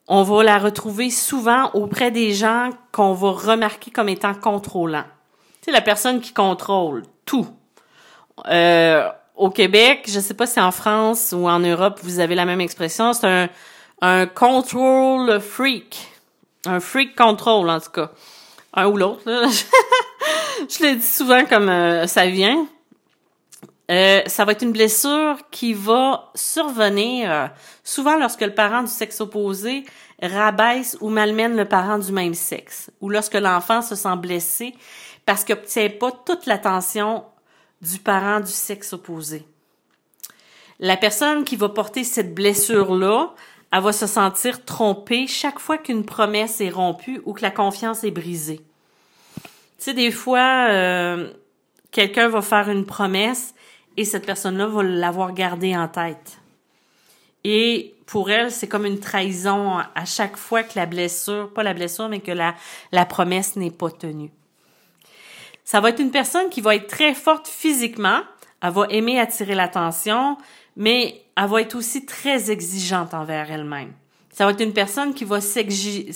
On 0.08 0.24
va 0.24 0.44
la 0.44 0.58
retrouver 0.58 1.12
souvent 1.12 1.70
auprès 1.76 2.10
des 2.10 2.34
gens 2.34 2.72
qu'on 2.92 3.14
va 3.14 3.30
remarquer 3.30 3.92
comme 3.92 4.10
étant 4.10 4.34
contrôlants. 4.34 5.06
C'est 5.62 5.72
la 5.72 5.82
personne 5.82 6.20
qui 6.20 6.34
contrôle 6.34 7.04
tout. 7.26 7.48
Euh, 8.48 9.08
au 9.36 9.52
Québec, 9.52 10.06
je 10.08 10.16
ne 10.16 10.22
sais 10.22 10.34
pas 10.34 10.48
si 10.48 10.60
en 10.60 10.72
France 10.72 11.32
ou 11.38 11.48
en 11.48 11.60
Europe 11.60 12.00
vous 12.02 12.20
avez 12.20 12.34
la 12.34 12.46
même 12.46 12.60
expression, 12.60 13.14
c'est 13.14 13.28
un, 13.28 13.50
un 14.02 14.26
control 14.26 15.40
freak. 15.40 16.08
Un 16.66 16.80
freak 16.80 17.16
control, 17.16 17.70
en 17.70 17.80
tout 17.80 17.92
cas. 17.92 18.12
Un 18.74 18.88
ou 18.88 18.98
l'autre. 18.98 19.22
je 19.26 20.84
le 20.84 20.96
dis 20.96 21.06
souvent 21.06 21.46
comme 21.46 21.70
euh, 21.70 22.08
ça 22.08 22.26
vient. 22.26 22.66
Euh, 23.92 24.22
ça 24.26 24.46
va 24.46 24.54
être 24.54 24.62
une 24.62 24.72
blessure 24.72 25.38
qui 25.52 25.74
va 25.74 26.32
survenir 26.34 27.30
euh, 27.30 27.48
souvent 27.84 28.18
lorsque 28.18 28.42
le 28.42 28.54
parent 28.54 28.84
du 28.84 28.92
sexe 28.92 29.20
opposé 29.20 29.84
rabaisse 30.22 30.98
ou 31.02 31.10
malmène 31.10 31.58
le 31.58 31.66
parent 31.66 31.98
du 31.98 32.12
même 32.14 32.34
sexe, 32.34 32.90
ou 33.02 33.10
lorsque 33.10 33.34
l'enfant 33.34 33.82
se 33.82 33.96
sent 33.96 34.16
blessé 34.18 34.76
parce 35.26 35.44
qu'il 35.44 35.56
n'obtient 35.56 35.90
pas 35.90 36.12
toute 36.12 36.46
l'attention 36.46 37.26
du 37.82 38.00
parent 38.00 38.40
du 38.40 38.52
sexe 38.52 38.94
opposé. 38.94 39.46
La 40.80 40.96
personne 40.96 41.44
qui 41.44 41.58
va 41.58 41.68
porter 41.68 42.04
cette 42.04 42.34
blessure-là, 42.34 43.34
elle 43.74 43.82
va 43.82 43.92
se 43.92 44.08
sentir 44.08 44.64
trompée 44.64 45.28
chaque 45.28 45.60
fois 45.60 45.78
qu'une 45.78 46.06
promesse 46.06 46.62
est 46.62 46.70
rompue 46.70 47.22
ou 47.26 47.34
que 47.34 47.42
la 47.42 47.52
confiance 47.52 48.04
est 48.04 48.12
brisée. 48.12 48.62
Tu 49.78 49.86
sais, 49.86 49.94
des 49.94 50.12
fois, 50.12 50.68
euh, 50.70 51.32
quelqu'un 51.92 52.30
va 52.30 52.42
faire 52.42 52.70
une 52.70 52.86
promesse 52.86 53.54
et 53.98 54.06
cette 54.06 54.26
personne-là 54.26 54.68
va 54.68 54.84
l'avoir 54.84 55.34
gardé 55.34 55.76
en 55.76 55.88
tête. 55.88 56.40
Et 57.44 57.96
pour 58.06 58.30
elle, 58.30 58.52
c'est 58.52 58.68
comme 58.68 58.86
une 58.86 59.00
trahison 59.00 59.78
à 59.78 60.06
chaque 60.06 60.38
fois 60.38 60.64
que 60.64 60.74
la 60.76 60.86
blessure, 60.86 61.52
pas 61.54 61.64
la 61.64 61.74
blessure, 61.74 62.10
mais 62.10 62.20
que 62.20 62.32
la, 62.32 62.56
la 62.92 63.06
promesse 63.06 63.56
n'est 63.56 63.72
pas 63.72 63.90
tenue. 63.90 64.32
Ça 65.64 65.80
va 65.80 65.90
être 65.90 66.00
une 66.00 66.12
personne 66.12 66.50
qui 66.50 66.62
va 66.62 66.76
être 66.76 66.88
très 66.88 67.14
forte 67.14 67.48
physiquement, 67.48 68.22
elle 68.62 68.72
va 68.72 68.86
aimer 68.90 69.20
attirer 69.20 69.56
l'attention, 69.56 70.38
mais 70.76 71.24
elle 71.36 71.48
va 71.48 71.62
être 71.62 71.76
aussi 71.76 72.06
très 72.06 72.52
exigeante 72.52 73.14
envers 73.14 73.52
elle-même. 73.52 73.94
Ça 74.32 74.46
va 74.46 74.52
être 74.52 74.62
une 74.62 74.74
personne 74.74 75.14
qui 75.14 75.26
va 75.26 75.42
s'exiger, 75.42 76.12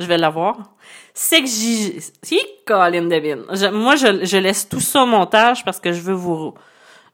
je 0.00 0.04
vais 0.06 0.18
l'avoir. 0.18 0.74
S'exiger. 1.14 2.00
Si, 2.22 2.40
Colin 2.66 3.08
Devine. 3.08 3.44
moi, 3.72 3.96
je, 3.96 4.36
laisse 4.36 4.68
tout 4.68 4.80
ça 4.80 5.02
au 5.02 5.06
montage 5.06 5.64
parce 5.64 5.80
que 5.80 5.92
je 5.92 6.00
veux 6.00 6.14
vous, 6.14 6.54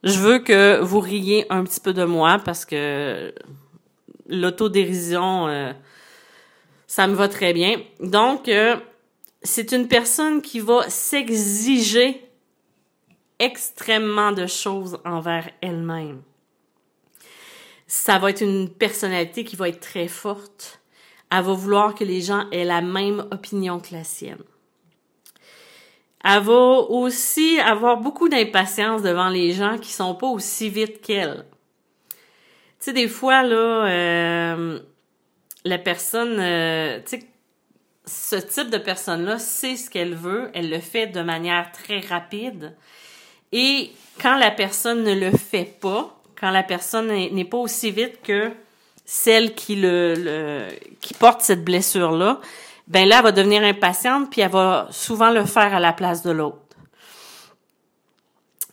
je 0.03 0.19
veux 0.19 0.39
que 0.39 0.79
vous 0.81 0.99
riez 0.99 1.45
un 1.49 1.63
petit 1.63 1.79
peu 1.79 1.93
de 1.93 2.03
moi 2.03 2.39
parce 2.43 2.65
que 2.65 3.33
l'autodérision, 4.27 5.47
euh, 5.47 5.73
ça 6.85 7.07
me 7.07 7.15
va 7.15 7.27
très 7.27 7.53
bien. 7.53 7.81
Donc, 7.99 8.47
euh, 8.49 8.77
c'est 9.43 9.71
une 9.71 9.87
personne 9.87 10.41
qui 10.41 10.59
va 10.59 10.89
s'exiger 10.89 12.23
extrêmement 13.39 14.31
de 14.31 14.47
choses 14.47 14.99
envers 15.05 15.49
elle-même. 15.61 16.21
Ça 17.87 18.19
va 18.19 18.31
être 18.31 18.41
une 18.41 18.69
personnalité 18.69 19.43
qui 19.43 19.55
va 19.55 19.69
être 19.69 19.79
très 19.79 20.07
forte 20.07 20.81
elle 21.31 21.43
va 21.43 21.53
vouloir 21.53 21.95
que 21.95 22.03
les 22.03 22.21
gens 22.21 22.49
aient 22.51 22.65
la 22.65 22.81
même 22.81 23.25
opinion 23.31 23.79
que 23.79 23.93
la 23.93 24.03
sienne. 24.03 24.43
Elle 26.23 26.41
va 26.41 26.53
aussi 26.53 27.59
avoir 27.59 27.97
beaucoup 27.97 28.27
d'impatience 28.27 29.01
devant 29.01 29.29
les 29.29 29.53
gens 29.53 29.77
qui 29.77 29.91
sont 29.91 30.15
pas 30.15 30.27
aussi 30.27 30.69
vite 30.69 31.01
qu'elle. 31.01 31.45
Tu 32.09 32.15
sais, 32.79 32.93
des 32.93 33.07
fois, 33.07 33.43
là, 33.43 33.87
euh, 33.87 34.79
la 35.63 35.77
personne, 35.77 36.37
euh, 36.39 36.99
tu 37.05 37.19
sais, 37.19 37.27
ce 38.05 38.35
type 38.35 38.69
de 38.69 38.77
personne-là 38.77 39.37
sait 39.37 39.75
ce 39.75 39.89
qu'elle 39.89 40.15
veut, 40.15 40.49
elle 40.53 40.69
le 40.69 40.79
fait 40.79 41.07
de 41.07 41.21
manière 41.21 41.71
très 41.71 41.99
rapide. 41.99 42.75
Et 43.51 43.91
quand 44.21 44.37
la 44.37 44.51
personne 44.51 45.03
ne 45.03 45.13
le 45.13 45.31
fait 45.31 45.77
pas, 45.79 46.17
quand 46.39 46.51
la 46.51 46.63
personne 46.63 47.07
n'est 47.07 47.45
pas 47.45 47.57
aussi 47.57 47.91
vite 47.91 48.21
que 48.21 48.51
celle 49.09 49.55
qui 49.55 49.77
le, 49.77 50.67
qui 50.99 51.13
porte 51.13 51.39
cette 51.39 51.63
blessure 51.63 52.11
là, 52.11 52.41
ben 52.87 53.07
là 53.07 53.19
elle 53.19 53.23
va 53.23 53.31
devenir 53.31 53.63
impatiente 53.63 54.29
puis 54.29 54.41
elle 54.41 54.51
va 54.51 54.87
souvent 54.91 55.31
le 55.31 55.45
faire 55.45 55.73
à 55.73 55.79
la 55.79 55.93
place 55.93 56.23
de 56.23 56.31
l'autre. 56.31 56.57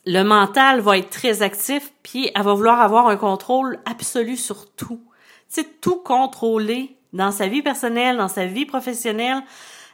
Le 0.05 0.23
mental 0.23 0.81
va 0.81 0.99
être 0.99 1.09
très 1.09 1.43
actif 1.43 1.93
puis 2.03 2.31
elle 2.35 2.43
va 2.43 2.53
vouloir 2.53 2.81
avoir 2.81 3.07
un 3.07 3.17
contrôle 3.17 3.79
absolu 3.87 4.37
sur 4.37 4.71
tout. 4.75 5.00
C'est 5.49 5.81
tout 5.81 6.03
contrôler 6.03 6.99
dans 7.12 7.31
sa 7.31 7.47
vie 7.47 7.62
personnelle, 7.62 8.17
dans 8.17 8.29
sa 8.29 8.45
vie 8.45 8.67
professionnelle. 8.67 9.41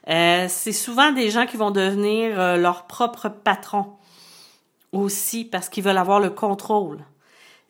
Euh, 0.09 0.47
c'est 0.49 0.73
souvent 0.73 1.13
des 1.13 1.31
gens 1.31 1.45
qui 1.45 1.59
vont 1.59 1.71
devenir 1.71 2.41
euh, 2.41 2.57
leur 2.57 2.87
propre 2.87 3.29
patron 3.29 3.93
aussi 4.93 5.45
parce 5.45 5.69
qu'ils 5.69 5.85
veulent 5.85 5.99
avoir 5.99 6.19
le 6.19 6.31
contrôle. 6.31 7.05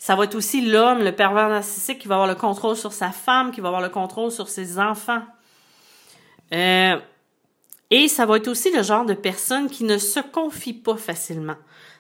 Ça 0.00 0.16
va 0.16 0.25
être 0.25 0.35
aussi 0.35 0.62
l'homme, 0.62 1.04
le 1.04 1.12
pervers 1.12 1.50
narcissique, 1.50 1.99
qui 1.99 2.09
va 2.09 2.14
avoir 2.14 2.26
le 2.26 2.35
contrôle 2.35 2.75
sur 2.75 2.95
sa 2.95 3.11
femme, 3.11 3.52
qui 3.52 3.61
va 3.61 3.69
avoir 3.69 3.83
le 3.83 3.90
contrôle 3.90 4.33
sur 4.33 4.49
ses 4.49 4.78
enfants. 4.78 5.21
Euh, 6.54 6.99
et 7.90 8.09
ça 8.09 8.25
va 8.25 8.38
être 8.38 8.49
aussi 8.49 8.73
le 8.73 8.83
genre 8.83 9.04
de 9.04 9.12
personne 9.12 9.69
qui 9.69 9.85
ne 9.85 9.99
se 9.99 10.21
confie 10.21 10.73
pas 10.73 10.97
facilement. 10.97 11.57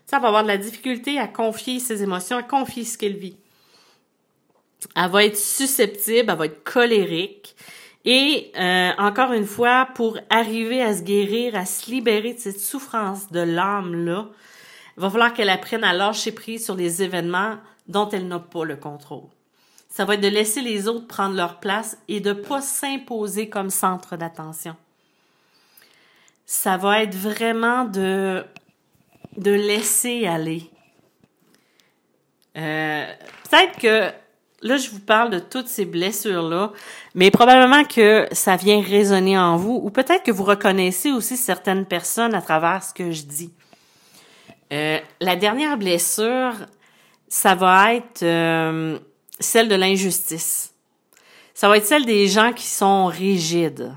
Ça 0.06 0.18
va 0.18 0.28
avoir 0.28 0.44
de 0.44 0.48
la 0.48 0.56
difficulté 0.56 1.18
à 1.18 1.28
confier 1.28 1.78
ses 1.78 2.02
émotions, 2.02 2.38
à 2.38 2.42
confier 2.42 2.84
ce 2.84 2.96
qu'elle 2.96 3.18
vit. 3.18 3.36
Elle 4.96 5.10
va 5.10 5.26
être 5.26 5.36
susceptible, 5.36 6.30
elle 6.30 6.38
va 6.38 6.46
être 6.46 6.64
colérique. 6.64 7.54
Et 8.06 8.50
euh, 8.58 8.92
encore 8.96 9.34
une 9.34 9.44
fois, 9.44 9.90
pour 9.94 10.18
arriver 10.30 10.80
à 10.80 10.96
se 10.96 11.02
guérir, 11.02 11.54
à 11.54 11.66
se 11.66 11.90
libérer 11.90 12.32
de 12.32 12.38
cette 12.38 12.60
souffrance 12.60 13.30
de 13.30 13.40
l'âme-là, 13.40 14.26
il 14.96 15.02
va 15.02 15.10
falloir 15.10 15.34
qu'elle 15.34 15.50
apprenne 15.50 15.84
à 15.84 15.92
lâcher 15.92 16.32
prise 16.32 16.64
sur 16.64 16.76
les 16.76 17.02
événements 17.02 17.58
dont 17.90 18.08
elle 18.08 18.28
n'a 18.28 18.38
pas 18.38 18.64
le 18.64 18.76
contrôle. 18.76 19.28
Ça 19.88 20.04
va 20.04 20.14
être 20.14 20.20
de 20.20 20.28
laisser 20.28 20.62
les 20.62 20.86
autres 20.86 21.06
prendre 21.06 21.34
leur 21.34 21.58
place 21.58 21.98
et 22.08 22.20
de 22.20 22.30
ne 22.30 22.34
pas 22.34 22.60
s'imposer 22.60 23.48
comme 23.48 23.70
centre 23.70 24.16
d'attention. 24.16 24.76
Ça 26.46 26.76
va 26.76 27.02
être 27.02 27.14
vraiment 27.14 27.84
de, 27.84 28.44
de 29.36 29.50
laisser 29.50 30.26
aller. 30.26 30.70
Euh, 32.56 33.06
peut-être 33.50 33.78
que 33.78 34.12
là, 34.62 34.76
je 34.76 34.90
vous 34.90 35.00
parle 35.00 35.30
de 35.30 35.38
toutes 35.40 35.68
ces 35.68 35.84
blessures-là, 35.84 36.72
mais 37.14 37.30
probablement 37.32 37.84
que 37.84 38.28
ça 38.32 38.56
vient 38.56 38.80
résonner 38.80 39.36
en 39.38 39.56
vous, 39.56 39.80
ou 39.82 39.90
peut-être 39.90 40.22
que 40.22 40.30
vous 40.30 40.44
reconnaissez 40.44 41.10
aussi 41.10 41.36
certaines 41.36 41.86
personnes 41.86 42.34
à 42.34 42.42
travers 42.42 42.82
ce 42.84 42.94
que 42.94 43.10
je 43.10 43.22
dis. 43.24 43.52
Euh, 44.72 44.98
la 45.20 45.34
dernière 45.34 45.76
blessure, 45.76 46.54
ça 47.30 47.54
va 47.54 47.94
être 47.94 48.24
euh, 48.24 48.98
celle 49.38 49.68
de 49.68 49.76
l'injustice. 49.76 50.74
Ça 51.54 51.68
va 51.68 51.78
être 51.78 51.86
celle 51.86 52.04
des 52.04 52.26
gens 52.26 52.52
qui 52.52 52.66
sont 52.66 53.06
rigides. 53.06 53.94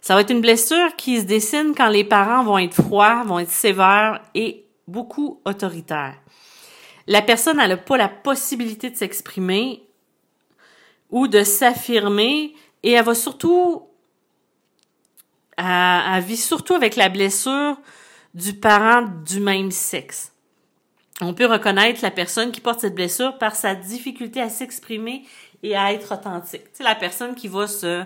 Ça 0.00 0.14
va 0.14 0.20
être 0.20 0.30
une 0.30 0.40
blessure 0.40 0.96
qui 0.96 1.20
se 1.20 1.24
dessine 1.24 1.72
quand 1.74 1.88
les 1.88 2.04
parents 2.04 2.44
vont 2.44 2.58
être 2.58 2.74
froids, 2.74 3.22
vont 3.24 3.38
être 3.38 3.50
sévères 3.50 4.20
et 4.34 4.66
beaucoup 4.88 5.40
autoritaire. 5.46 6.16
La 7.06 7.22
personne 7.22 7.58
n'a 7.58 7.76
pas 7.76 7.96
la 7.96 8.08
possibilité 8.08 8.90
de 8.90 8.96
s'exprimer 8.96 9.86
ou 11.10 11.28
de 11.28 11.44
s'affirmer 11.44 12.54
et 12.82 12.92
elle 12.92 13.04
va 13.04 13.14
surtout, 13.14 13.84
elle 15.56 16.22
vit 16.22 16.36
surtout 16.36 16.74
avec 16.74 16.96
la 16.96 17.08
blessure 17.08 17.76
du 18.34 18.52
parent 18.52 19.08
du 19.24 19.38
même 19.38 19.70
sexe. 19.70 20.33
On 21.20 21.34
peut 21.34 21.46
reconnaître 21.46 22.00
la 22.02 22.10
personne 22.10 22.50
qui 22.50 22.60
porte 22.60 22.80
cette 22.80 22.94
blessure 22.94 23.38
par 23.38 23.54
sa 23.54 23.74
difficulté 23.74 24.40
à 24.40 24.48
s'exprimer 24.48 25.24
et 25.62 25.76
à 25.76 25.92
être 25.92 26.12
authentique. 26.12 26.64
C'est 26.72 26.82
la 26.82 26.94
personne 26.94 27.34
qui 27.34 27.48
va 27.48 27.66
se 27.66 28.04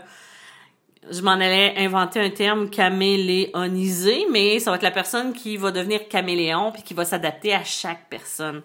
je 1.11 1.23
m'en 1.23 1.33
allais 1.33 1.75
inventer 1.79 2.21
un 2.21 2.31
terme 2.31 2.69
caméléonisé, 2.69 4.27
mais 4.31 4.59
ça 4.59 4.71
va 4.71 4.77
être 4.77 4.83
la 4.83 4.91
personne 4.91 5.33
qui 5.33 5.57
va 5.57 5.71
devenir 5.71 6.09
caméléon 6.09 6.73
puis 6.73 6.83
qui 6.83 6.93
va 6.93 7.05
s'adapter 7.05 7.55
à 7.55 7.65
chaque 7.65 8.09
personne. 8.11 8.63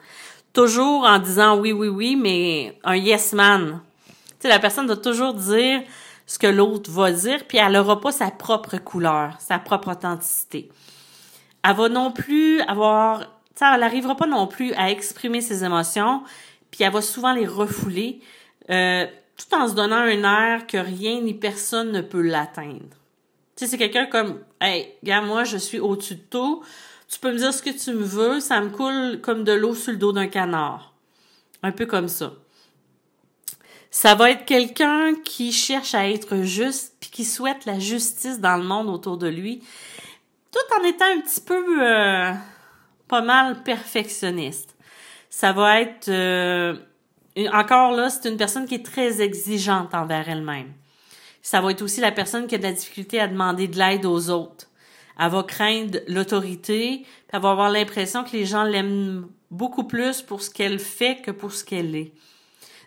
Toujours 0.52 1.04
en 1.04 1.20
disant 1.20 1.58
oui, 1.58 1.72
oui, 1.72 1.88
oui, 1.88 2.16
mais 2.16 2.78
un 2.84 2.96
yes 2.96 3.34
man. 3.34 3.82
Tu 4.40 4.48
la 4.48 4.60
personne 4.60 4.88
doit 4.88 4.98
toujours 4.98 5.34
dire 5.34 5.82
ce 6.26 6.38
que 6.38 6.48
l'autre 6.48 6.92
va 6.92 7.12
dire, 7.12 7.46
puis 7.48 7.58
elle 7.58 7.74
n'aura 7.74 8.00
pas 8.00 8.12
sa 8.12 8.32
propre 8.32 8.78
couleur, 8.78 9.36
sa 9.40 9.60
propre 9.60 9.92
authenticité. 9.92 10.70
Elle 11.64 11.76
va 11.76 11.90
non 11.90 12.12
plus 12.12 12.62
avoir, 12.62 13.26
elle 13.62 13.79
n'arrivera 13.79 14.15
pas 14.15 14.27
non 14.27 14.48
plus 14.48 14.74
à 14.74 14.89
exprimer 14.91 15.41
ses 15.41 15.63
émotions, 15.63 16.24
puis 16.72 16.83
elle 16.83 16.91
va 16.91 17.01
souvent 17.01 17.33
les 17.33 17.48
refouler. 17.48 18.19
Euh, 18.69 19.05
tout 19.38 19.55
en 19.55 19.67
se 19.67 19.74
donnant 19.74 19.98
un 19.98 20.24
air 20.24 20.67
que 20.67 20.77
rien 20.77 21.22
ni 21.22 21.33
personne 21.33 21.91
ne 21.91 22.01
peut 22.01 22.22
l'atteindre. 22.22 22.98
Tu 23.55 23.65
sais, 23.65 23.67
c'est 23.67 23.77
quelqu'un 23.77 24.05
comme, 24.05 24.39
hey, 24.62 24.89
gars, 25.03 25.22
moi, 25.22 25.43
je 25.43 25.57
suis 25.57 25.79
au-dessus 25.79 26.15
de 26.15 26.22
tout. 26.29 26.63
Tu 27.07 27.19
peux 27.19 27.31
me 27.31 27.38
dire 27.38 27.53
ce 27.53 27.62
que 27.62 27.69
tu 27.69 27.91
me 27.91 28.03
veux, 28.03 28.39
ça 28.39 28.62
me 28.62 28.69
coule 28.69 29.22
comme 29.22 29.43
de 29.43 29.51
l'eau 29.51 29.75
sur 29.75 29.91
le 29.91 29.98
dos 29.98 30.12
d'un 30.12 30.27
canard. 30.27 30.93
Un 31.62 31.72
peu 31.72 31.86
comme 31.86 32.07
ça. 32.07 32.33
Ça 33.91 34.15
va 34.15 34.31
être 34.31 34.45
quelqu'un 34.45 35.13
qui 35.24 35.51
cherche 35.51 35.93
à 35.93 36.10
être 36.10 36.41
juste 36.41 36.95
puis 37.00 37.12
qui 37.12 37.25
souhaite 37.25 37.65
la 37.65 37.77
justice 37.77 38.39
dans 38.39 38.57
le 38.57 38.63
monde 38.63 38.89
autour 38.89 39.17
de 39.17 39.27
lui, 39.27 39.62
tout 40.51 40.79
en 40.79 40.83
étant 40.83 41.05
un 41.05 41.22
petit 41.22 41.41
peu 41.41 41.88
euh, 41.88 42.31
pas 43.13 43.22
mal 43.22 43.62
perfectionniste. 43.62 44.75
Ça 45.29 45.51
va 45.51 45.82
être 45.82 46.10
euh, 46.10 46.75
encore 47.51 47.91
là, 47.91 48.10
c'est 48.10 48.27
une 48.27 48.38
personne 48.38 48.65
qui 48.65 48.74
est 48.74 48.84
très 48.84 49.22
exigeante 49.22 49.93
envers 49.93 50.27
elle-même. 50.27 50.74
Ça 51.43 51.62
va 51.62 51.70
être 51.70 51.84
aussi 51.84 52.01
la 52.01 52.12
personne 52.12 52.48
qui 52.48 52.55
a 52.55 52.58
de 52.58 52.63
la 52.63 52.72
difficulté 52.72 53.20
à 53.20 53.27
demander 53.27 53.67
de 53.67 53.77
l'aide 53.77 54.08
aux 54.08 54.32
autres. 54.32 54.65
Elle 55.20 55.29
va 55.29 55.43
craindre 55.43 56.00
l'autorité, 56.08 57.05
elle 57.32 57.39
va 57.39 57.51
avoir 57.51 57.70
l'impression 57.70 58.24
que 58.24 58.32
les 58.32 58.46
gens 58.46 58.63
l'aiment 58.63 59.27
beaucoup 59.51 59.84
plus 59.84 60.24
pour 60.24 60.41
ce 60.41 60.50
qu'elle 60.50 60.79
fait 60.79 61.22
que 61.22 61.29
pour 61.29 61.53
ce 61.53 61.63
qu'elle 61.63 61.96
est. 61.96 62.13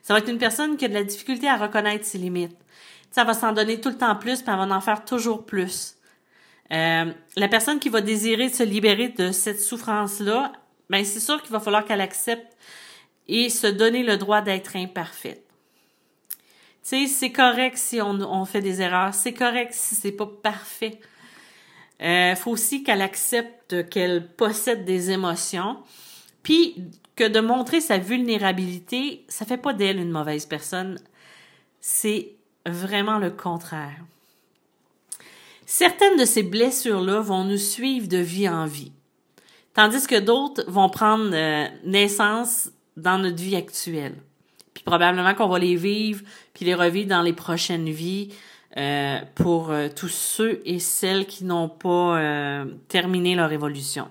Ça 0.03 0.13
va 0.13 0.19
être 0.19 0.29
une 0.29 0.39
personne 0.39 0.77
qui 0.77 0.87
a 0.87 0.89
de 0.89 0.95
la 0.95 1.05
difficulté 1.05 1.47
à 1.47 1.57
reconnaître 1.57 2.05
ses 2.05 2.19
limites. 2.19 2.59
Ça 3.13 3.23
va 3.23 3.33
s'en 3.33 3.53
donner 3.53 3.81
tout 3.81 3.91
le 3.91 3.99
temps 3.99 4.17
plus, 4.17 4.43
puis 4.43 4.53
elle 4.53 4.69
va 4.69 4.75
en 4.75 4.81
faire 4.81 5.05
toujours 5.05 5.47
plus. 5.47 5.96
Euh, 6.73 7.13
la 7.37 7.49
personne 7.49 7.79
qui 7.79 7.89
va 7.89 8.01
désirer 8.01 8.49
se 8.49 8.63
libérer 8.63 9.09
de 9.11 9.31
cette 9.31 9.61
souffrance-là, 9.61 10.53
ben 10.91 11.05
c'est 11.05 11.21
sûr 11.21 11.41
qu'il 11.43 11.53
va 11.53 11.61
falloir 11.61 11.85
qu'elle 11.85 12.01
accepte 12.01 12.57
et 13.29 13.49
se 13.51 13.67
donner 13.67 14.03
le 14.03 14.17
droit 14.17 14.41
d'être 14.41 14.77
imparfaite. 14.77 15.45
Tu 16.83 17.07
sais, 17.07 17.07
c'est 17.07 17.33
correct 17.33 17.77
si 17.77 18.01
on, 18.01 18.45
fait 18.45 18.61
des 18.61 18.81
erreurs, 18.81 19.13
c'est 19.13 19.33
correct 19.33 19.73
si 19.73 19.97
c'est 19.97 20.13
pas 20.13 20.27
parfait. 20.27 21.01
Euh, 22.03 22.37
faut 22.37 22.53
aussi 22.53 22.85
qu'elle 22.85 23.03
accepte 23.03 23.89
qu'elle 23.89 24.29
possède 24.29 24.85
des 24.85 25.11
émotions, 25.11 25.79
puis 26.43 26.85
que 27.17 27.27
de 27.27 27.41
montrer 27.41 27.81
sa 27.81 27.99
vulnérabilité, 27.99 29.25
ça 29.29 29.45
fait 29.45 29.57
pas 29.57 29.73
d'elle 29.73 29.99
une 29.99 30.11
mauvaise 30.11 30.47
personne, 30.47 31.01
c'est 31.81 32.37
vraiment 32.67 33.19
le 33.19 33.31
contraire. 33.31 33.99
Certaines 35.69 36.17
de 36.17 36.25
ces 36.25 36.45
blessures-là 36.45 37.21
vont 37.21 37.43
nous 37.43 37.57
suivre 37.57 38.07
de 38.07 38.19
vie 38.19 38.49
en 38.49 38.67
vie, 38.67 38.93
tandis 39.75 40.07
que 40.07 40.19
d'autres 40.19 40.65
vont 40.69 40.89
prendre 40.89 41.31
euh, 41.35 41.67
naissance 41.85 42.71
dans 42.97 43.19
notre 43.19 43.43
vie 43.43 43.57
actuelle. 43.57 44.15
Puis 44.75 44.85
probablement 44.85 45.35
qu'on 45.35 45.49
va 45.49 45.59
les 45.59 45.75
vivre, 45.75 46.23
puis 46.55 46.65
les 46.65 46.75
revivre 46.75 47.09
dans 47.09 47.23
les 47.23 47.33
prochaines 47.33 47.91
vies 47.91 48.33
euh, 48.77 49.19
pour 49.35 49.73
euh, 49.73 49.89
tous 49.89 50.09
ceux 50.09 50.63
et 50.65 50.79
celles 50.79 51.27
qui 51.27 51.45
n'ont 51.45 51.69
pas 51.69 52.65
terminé 52.87 53.35
leur 53.35 53.51
évolution. 53.51 54.09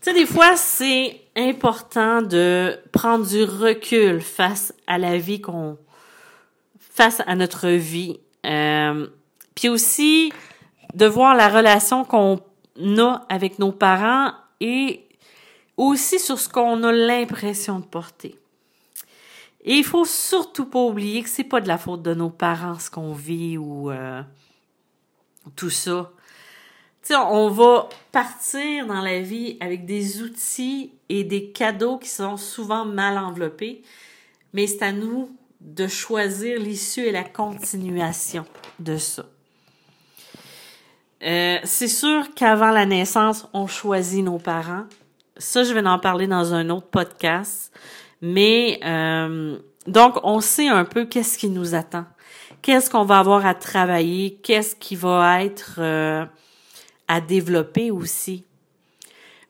Tu 0.00 0.10
sais, 0.10 0.14
des 0.14 0.26
fois, 0.26 0.54
c'est 0.54 1.20
important 1.34 2.22
de 2.22 2.78
prendre 2.92 3.26
du 3.26 3.42
recul 3.42 4.20
face 4.20 4.72
à 4.86 4.98
la 4.98 5.18
vie 5.18 5.40
qu'on... 5.40 5.78
face 6.78 7.22
à 7.26 7.34
notre 7.34 7.70
vie. 7.70 8.20
Puis 9.54 9.68
aussi 9.68 10.32
de 10.94 11.06
voir 11.06 11.34
la 11.34 11.48
relation 11.48 12.04
qu'on 12.04 12.40
a 12.98 13.26
avec 13.28 13.58
nos 13.58 13.72
parents 13.72 14.32
et 14.60 15.04
aussi 15.76 16.18
sur 16.18 16.38
ce 16.38 16.48
qu'on 16.48 16.82
a 16.84 16.92
l'impression 16.92 17.80
de 17.80 17.84
porter. 17.84 18.38
Et 19.64 19.74
il 19.76 19.84
faut 19.84 20.04
surtout 20.04 20.66
pas 20.66 20.80
oublier 20.80 21.22
que 21.22 21.28
c'est 21.28 21.44
pas 21.44 21.60
de 21.60 21.68
la 21.68 21.78
faute 21.78 22.02
de 22.02 22.14
nos 22.14 22.30
parents 22.30 22.78
ce 22.78 22.90
qu'on 22.90 23.14
vit 23.14 23.56
ou 23.56 23.90
euh, 23.90 24.22
tout 25.56 25.70
ça. 25.70 26.12
Tu 27.02 27.08
sais, 27.08 27.16
on 27.16 27.48
va 27.48 27.88
partir 28.12 28.86
dans 28.86 29.00
la 29.00 29.20
vie 29.20 29.56
avec 29.60 29.86
des 29.86 30.22
outils 30.22 30.92
et 31.08 31.24
des 31.24 31.50
cadeaux 31.50 31.98
qui 31.98 32.08
sont 32.08 32.36
souvent 32.36 32.84
mal 32.84 33.18
enveloppés, 33.18 33.82
mais 34.52 34.66
c'est 34.66 34.82
à 34.82 34.92
nous 34.92 35.30
de 35.60 35.86
choisir 35.86 36.58
l'issue 36.58 37.06
et 37.06 37.12
la 37.12 37.24
continuation 37.24 38.44
de 38.78 38.96
ça. 38.96 39.26
Euh, 41.24 41.58
c'est 41.64 41.88
sûr 41.88 42.34
qu'avant 42.34 42.70
la 42.70 42.86
naissance, 42.86 43.48
on 43.52 43.66
choisit 43.66 44.22
nos 44.24 44.38
parents, 44.38 44.84
ça, 45.36 45.64
je 45.64 45.72
vais 45.72 45.86
en 45.86 45.98
parler 45.98 46.26
dans 46.26 46.54
un 46.54 46.68
autre 46.70 46.86
podcast. 46.86 47.72
Mais 48.20 48.78
euh, 48.84 49.58
donc, 49.86 50.18
on 50.22 50.40
sait 50.40 50.68
un 50.68 50.84
peu 50.84 51.06
qu'est-ce 51.06 51.38
qui 51.38 51.48
nous 51.48 51.74
attend. 51.74 52.04
Qu'est-ce 52.62 52.88
qu'on 52.88 53.04
va 53.04 53.18
avoir 53.18 53.44
à 53.44 53.54
travailler, 53.54 54.38
qu'est-ce 54.42 54.76
qui 54.76 54.96
va 54.96 55.42
être 55.42 55.76
euh, 55.78 56.24
à 57.08 57.20
développer 57.20 57.90
aussi? 57.90 58.44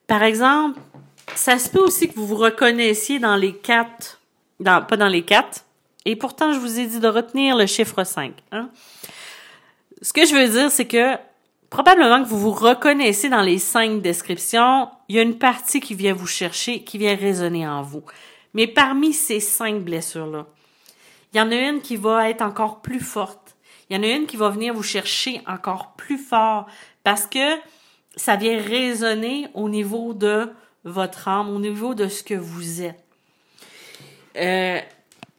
Par 0.07 0.23
exemple, 0.23 0.79
ça 1.33 1.57
se 1.57 1.69
peut 1.69 1.79
aussi 1.79 2.09
que 2.09 2.15
vous 2.15 2.27
vous 2.27 2.35
reconnaissiez 2.35 3.19
dans 3.19 3.35
les 3.35 3.55
quatre, 3.55 4.19
pas 4.63 4.97
dans 4.97 5.07
les 5.07 5.23
quatre, 5.23 5.65
et 6.03 6.15
pourtant 6.15 6.53
je 6.53 6.59
vous 6.59 6.79
ai 6.79 6.85
dit 6.87 6.99
de 6.99 7.07
retenir 7.07 7.55
le 7.55 7.65
chiffre 7.65 8.03
5. 8.03 8.33
Hein? 8.51 8.69
Ce 10.01 10.11
que 10.11 10.25
je 10.25 10.35
veux 10.35 10.49
dire, 10.49 10.69
c'est 10.69 10.85
que 10.85 11.15
probablement 11.69 12.23
que 12.23 12.27
vous 12.27 12.39
vous 12.39 12.51
reconnaissez 12.51 13.29
dans 13.29 13.41
les 13.41 13.59
cinq 13.59 14.01
descriptions. 14.01 14.89
Il 15.09 15.15
y 15.15 15.19
a 15.19 15.21
une 15.21 15.37
partie 15.37 15.79
qui 15.79 15.95
vient 15.95 16.13
vous 16.13 16.27
chercher, 16.27 16.83
qui 16.83 16.97
vient 16.97 17.15
résonner 17.15 17.67
en 17.67 17.81
vous. 17.81 18.03
Mais 18.53 18.67
parmi 18.67 19.13
ces 19.13 19.39
cinq 19.39 19.83
blessures-là, 19.83 20.47
il 21.33 21.37
y 21.37 21.41
en 21.41 21.51
a 21.51 21.55
une 21.55 21.81
qui 21.81 21.97
va 21.97 22.29
être 22.29 22.41
encore 22.41 22.81
plus 22.81 23.01
forte. 23.01 23.55
Il 23.89 23.95
y 23.95 23.99
en 23.99 24.03
a 24.03 24.07
une 24.07 24.25
qui 24.25 24.37
va 24.37 24.49
venir 24.49 24.73
vous 24.73 24.83
chercher 24.83 25.41
encore 25.47 25.93
plus 25.97 26.17
fort 26.17 26.65
parce 27.03 27.27
que 27.27 27.57
ça 28.15 28.35
vient 28.35 28.59
résonner 28.59 29.47
au 29.53 29.67
niveau 29.67 30.13
de 30.13 30.49
votre 30.85 31.27
âme, 31.27 31.49
au 31.49 31.59
niveau 31.59 31.93
de 31.93 32.07
ce 32.07 32.23
que 32.23 32.33
vous 32.33 32.81
êtes. 32.81 33.03
Euh, 34.37 34.79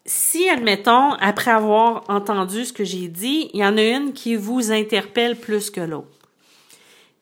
si, 0.05 0.49
admettons, 0.49 1.12
après 1.15 1.51
avoir 1.51 2.05
entendu 2.09 2.65
ce 2.65 2.73
que 2.73 2.85
j'ai 2.85 3.09
dit, 3.09 3.51
il 3.55 3.61
y 3.61 3.65
en 3.65 3.77
a 3.77 3.83
une 3.83 4.12
qui 4.12 4.37
vous 4.37 4.71
interpelle 4.71 5.37
plus 5.37 5.71
que 5.71 5.81
l'autre 5.81 6.15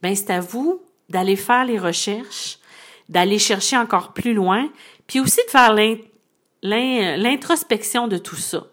ben 0.04 0.14
c'est 0.14 0.28
à 0.28 0.40
vous 0.40 0.82
d'aller 1.08 1.34
faire 1.34 1.64
les 1.64 1.78
recherches, 1.78 2.58
d'aller 3.08 3.38
chercher 3.38 3.78
encore 3.78 4.12
plus 4.12 4.34
loin, 4.34 4.68
puis 5.06 5.18
aussi 5.18 5.40
de 5.46 5.50
faire 5.50 5.72
l'introspection 6.62 8.06
de 8.06 8.18
tout 8.18 8.36
ça. 8.36 8.66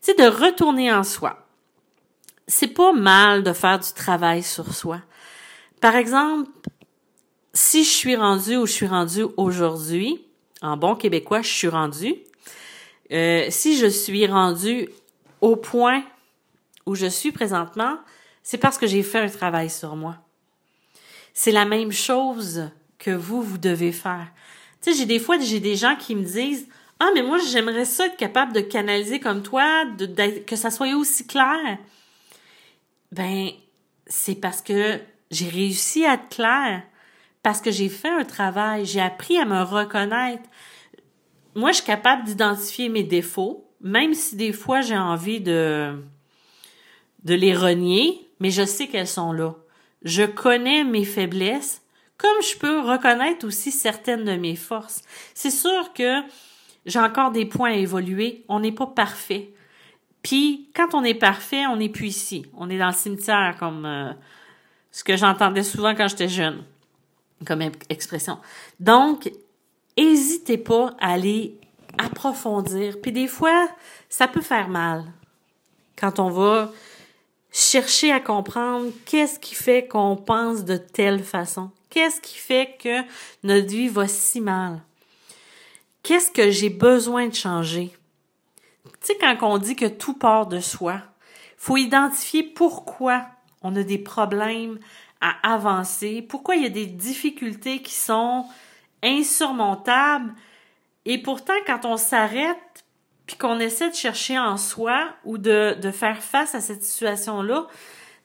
Tu 0.00 0.12
sais, 0.12 0.14
de 0.14 0.28
retourner 0.28 0.92
en 0.92 1.02
soi. 1.02 1.48
C'est 2.46 2.68
pas 2.68 2.92
mal 2.92 3.42
de 3.42 3.52
faire 3.52 3.80
du 3.80 3.92
travail 3.92 4.44
sur 4.44 4.72
soi. 4.72 5.00
Par 5.80 5.96
exemple, 5.96 6.48
si 7.52 7.82
je 7.82 7.90
suis 7.90 8.14
rendue 8.14 8.56
où 8.58 8.66
je 8.66 8.72
suis 8.72 8.86
rendue 8.86 9.26
aujourd'hui, 9.36 10.24
en 10.62 10.76
bon 10.76 10.94
québécois, 10.94 11.42
je 11.42 11.52
suis 11.52 11.66
rendue. 11.66 12.14
Euh, 13.10 13.46
si 13.50 13.76
je 13.76 13.86
suis 13.86 14.28
rendue 14.28 14.88
au 15.40 15.56
point 15.56 16.04
où 16.86 16.94
je 16.94 17.06
suis 17.06 17.32
présentement, 17.32 17.98
c'est 18.44 18.58
parce 18.58 18.78
que 18.78 18.86
j'ai 18.86 19.02
fait 19.02 19.18
un 19.18 19.28
travail 19.28 19.70
sur 19.70 19.96
moi. 19.96 20.18
C'est 21.34 21.52
la 21.52 21.64
même 21.64 21.92
chose 21.92 22.70
que 22.98 23.10
vous, 23.10 23.42
vous 23.42 23.58
devez 23.58 23.92
faire. 23.92 24.28
Tu 24.82 24.92
sais, 24.92 24.98
j'ai 24.98 25.06
des 25.06 25.18
fois, 25.18 25.38
j'ai 25.38 25.60
des 25.60 25.76
gens 25.76 25.96
qui 25.96 26.14
me 26.14 26.24
disent, 26.24 26.68
ah, 27.00 27.10
mais 27.14 27.22
moi, 27.22 27.38
j'aimerais 27.50 27.84
ça 27.84 28.06
être 28.06 28.16
capable 28.16 28.52
de 28.52 28.60
canaliser 28.60 29.20
comme 29.20 29.42
toi, 29.42 29.84
de, 29.84 30.40
que 30.40 30.56
ça 30.56 30.70
soit 30.70 30.94
aussi 30.94 31.26
clair. 31.26 31.78
Ben, 33.12 33.50
c'est 34.06 34.34
parce 34.34 34.62
que 34.62 35.00
j'ai 35.30 35.48
réussi 35.48 36.04
à 36.04 36.14
être 36.14 36.28
clair. 36.28 36.82
parce 37.42 37.60
que 37.60 37.70
j'ai 37.70 37.88
fait 37.88 38.08
un 38.08 38.24
travail, 38.24 38.84
j'ai 38.84 39.00
appris 39.00 39.38
à 39.38 39.44
me 39.44 39.62
reconnaître. 39.62 40.42
Moi, 41.54 41.70
je 41.70 41.76
suis 41.76 41.86
capable 41.86 42.24
d'identifier 42.24 42.88
mes 42.88 43.04
défauts, 43.04 43.68
même 43.80 44.12
si 44.12 44.36
des 44.36 44.52
fois 44.52 44.80
j'ai 44.80 44.96
envie 44.96 45.40
de, 45.40 46.02
de 47.24 47.34
les 47.34 47.54
renier, 47.54 48.28
mais 48.40 48.50
je 48.50 48.64
sais 48.64 48.88
qu'elles 48.88 49.08
sont 49.08 49.32
là. 49.32 49.54
Je 50.02 50.22
connais 50.22 50.84
mes 50.84 51.04
faiblesses, 51.04 51.82
comme 52.16 52.42
je 52.42 52.56
peux 52.58 52.80
reconnaître 52.80 53.46
aussi 53.46 53.70
certaines 53.70 54.24
de 54.24 54.36
mes 54.36 54.56
forces. 54.56 55.02
C'est 55.34 55.50
sûr 55.50 55.92
que 55.92 56.22
j'ai 56.86 56.98
encore 56.98 57.30
des 57.30 57.46
points 57.46 57.70
à 57.70 57.76
évoluer. 57.76 58.44
On 58.48 58.60
n'est 58.60 58.72
pas 58.72 58.86
parfait. 58.86 59.50
Puis, 60.22 60.68
quand 60.74 60.94
on 60.94 61.04
est 61.04 61.14
parfait, 61.14 61.66
on 61.66 61.76
n'est 61.76 61.88
plus 61.88 62.06
ici. 62.06 62.46
On 62.56 62.70
est 62.70 62.78
dans 62.78 62.88
le 62.88 62.92
cimetière, 62.92 63.56
comme 63.58 63.86
euh, 63.86 64.12
ce 64.90 65.04
que 65.04 65.16
j'entendais 65.16 65.62
souvent 65.62 65.94
quand 65.94 66.08
j'étais 66.08 66.28
jeune, 66.28 66.64
comme 67.46 67.62
expression. 67.88 68.38
Donc, 68.80 69.30
hésitez 69.96 70.58
pas 70.58 70.94
à 71.00 71.12
aller 71.12 71.58
approfondir. 71.98 73.00
Puis 73.00 73.12
des 73.12 73.28
fois, 73.28 73.68
ça 74.08 74.28
peut 74.28 74.40
faire 74.40 74.68
mal 74.68 75.04
quand 75.96 76.18
on 76.18 76.30
va 76.30 76.70
chercher 77.52 78.12
à 78.12 78.20
comprendre 78.20 78.90
qu'est-ce 79.06 79.38
qui 79.38 79.54
fait 79.54 79.86
qu'on 79.86 80.16
pense 80.16 80.64
de 80.64 80.76
telle 80.76 81.22
façon. 81.22 81.70
Qu'est-ce 81.90 82.20
qui 82.20 82.36
fait 82.36 82.76
que 82.80 83.02
notre 83.42 83.68
vie 83.68 83.88
va 83.88 84.06
si 84.06 84.40
mal? 84.40 84.80
Qu'est-ce 86.02 86.30
que 86.30 86.50
j'ai 86.50 86.70
besoin 86.70 87.28
de 87.28 87.34
changer? 87.34 87.90
Tu 88.84 88.90
sais, 89.00 89.18
quand 89.18 89.36
on 89.42 89.58
dit 89.58 89.76
que 89.76 89.86
tout 89.86 90.14
part 90.14 90.46
de 90.46 90.60
soi, 90.60 91.02
faut 91.56 91.76
identifier 91.76 92.42
pourquoi 92.42 93.26
on 93.62 93.74
a 93.76 93.82
des 93.82 93.98
problèmes 93.98 94.78
à 95.20 95.52
avancer, 95.52 96.22
pourquoi 96.22 96.56
il 96.56 96.62
y 96.62 96.66
a 96.66 96.70
des 96.70 96.86
difficultés 96.86 97.82
qui 97.82 97.94
sont 97.94 98.46
insurmontables. 99.02 100.32
Et 101.04 101.18
pourtant, 101.18 101.54
quand 101.66 101.84
on 101.84 101.96
s'arrête 101.96 102.58
puis 103.28 103.36
qu'on 103.36 103.60
essaie 103.60 103.90
de 103.90 103.94
chercher 103.94 104.38
en 104.38 104.56
soi 104.56 105.10
ou 105.24 105.36
de, 105.36 105.76
de 105.80 105.90
faire 105.90 106.22
face 106.22 106.54
à 106.54 106.62
cette 106.62 106.82
situation-là, 106.82 107.66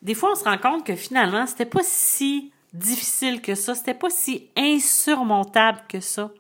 des 0.02 0.16
fois, 0.16 0.32
on 0.32 0.36
se 0.36 0.46
rend 0.46 0.58
compte 0.58 0.86
que 0.86 0.96
finalement, 0.96 1.46
c'était 1.46 1.66
pas 1.66 1.84
si 1.84 2.54
difficile 2.72 3.42
que 3.42 3.54
ça, 3.54 3.76
c'était 3.76 3.94
pas 3.94 4.10
si 4.10 4.50
insurmontable 4.58 5.82
que 5.90 6.00
ça. 6.00 6.32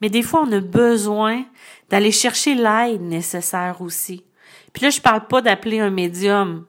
Mais 0.00 0.10
des 0.10 0.22
fois, 0.22 0.44
on 0.46 0.52
a 0.52 0.60
besoin 0.60 1.44
d'aller 1.90 2.12
chercher 2.12 2.54
l'aide 2.54 3.02
nécessaire 3.02 3.80
aussi. 3.80 4.24
Puis 4.72 4.84
là, 4.84 4.90
je 4.90 5.00
parle 5.00 5.26
pas 5.26 5.42
d'appeler 5.42 5.80
un 5.80 5.90
médium. 5.90 6.66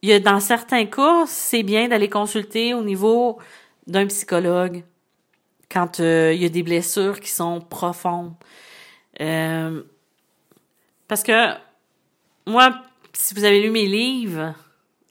Il 0.00 0.10
y 0.10 0.12
a, 0.12 0.20
dans 0.20 0.38
certains 0.38 0.86
cas, 0.86 1.24
c'est 1.26 1.64
bien 1.64 1.88
d'aller 1.88 2.08
consulter 2.08 2.72
au 2.72 2.82
niveau 2.82 3.40
d'un 3.88 4.06
psychologue 4.06 4.84
quand 5.68 5.98
euh, 5.98 6.32
il 6.32 6.40
y 6.40 6.46
a 6.46 6.48
des 6.48 6.62
blessures 6.62 7.18
qui 7.18 7.30
sont 7.30 7.60
profondes. 7.60 8.32
Euh, 9.20 9.82
parce 11.08 11.22
que 11.22 11.52
moi, 12.46 12.82
si 13.12 13.34
vous 13.34 13.44
avez 13.44 13.62
lu 13.62 13.70
mes 13.70 13.86
livres, 13.86 14.54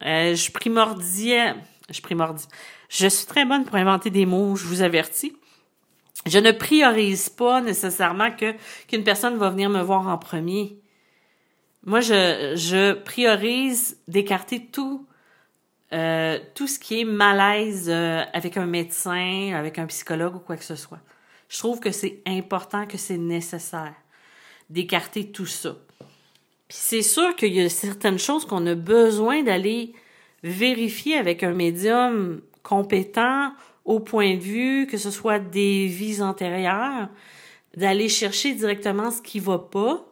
euh, 0.06 0.36
je 0.36 0.52
primordiais, 0.52 1.56
je 1.90 2.02
primordie, 2.02 2.48
je 2.90 3.08
suis 3.08 3.26
très 3.26 3.46
bonne 3.46 3.66
pour 3.66 3.76
inventer 3.76 4.10
des 4.10 4.26
mots, 4.26 4.56
je 4.56 4.66
vous 4.66 4.82
avertis 4.82 5.34
je 6.26 6.40
ne 6.40 6.52
priorise 6.52 7.30
pas 7.30 7.62
nécessairement 7.62 8.32
que 8.32 8.54
qu'une 8.88 9.04
personne 9.04 9.38
va 9.38 9.50
venir 9.50 9.70
me 9.70 9.82
voir 9.82 10.08
en 10.08 10.18
premier. 10.18 10.80
Moi, 11.86 12.00
je, 12.00 12.54
je 12.56 12.94
priorise 12.94 13.98
d'écarter 14.08 14.68
tout 14.68 15.06
euh, 15.92 16.40
tout 16.56 16.66
ce 16.66 16.80
qui 16.80 17.02
est 17.02 17.06
malaise 17.06 17.88
euh, 17.88 18.24
avec 18.34 18.58
un 18.58 18.66
médecin, 18.66 19.54
avec 19.54 19.78
un 19.78 19.86
psychologue 19.86 20.36
ou 20.36 20.40
quoi 20.40 20.58
que 20.58 20.64
ce 20.64 20.76
soit. 20.76 21.00
Je 21.50 21.60
trouve 21.60 21.80
que 21.80 21.92
c'est 21.92 22.22
important, 22.26 22.88
que 22.88 22.98
c'est 22.98 23.18
nécessaire 23.18 23.94
d'écarter 24.70 25.32
tout 25.32 25.46
ça. 25.46 25.78
Puis 26.68 26.78
c'est 26.80 27.02
sûr 27.02 27.36
qu'il 27.36 27.54
y 27.54 27.62
a 27.62 27.70
certaines 27.70 28.20
choses 28.20 28.46
qu'on 28.46 28.66
a 28.68 28.76
besoin 28.76 29.44
d'aller 29.44 29.94
vérifier 30.44 31.18
avec 31.18 31.44
un 31.44 31.54
médium 31.54 32.42
compétent 32.64 33.54
au 33.86 34.00
point 34.00 34.36
de 34.36 34.40
vue 34.40 34.88
que 34.88 34.98
ce 34.98 35.12
soit 35.12 35.40
des 35.40 35.88
vies 35.88 36.22
antérieures, 36.22 37.10
d'aller 37.76 38.10
chercher 38.10 38.54
directement 38.54 39.12
ce 39.12 39.22
qui 39.22 39.40
va 39.40 39.60
pas, 39.60 40.06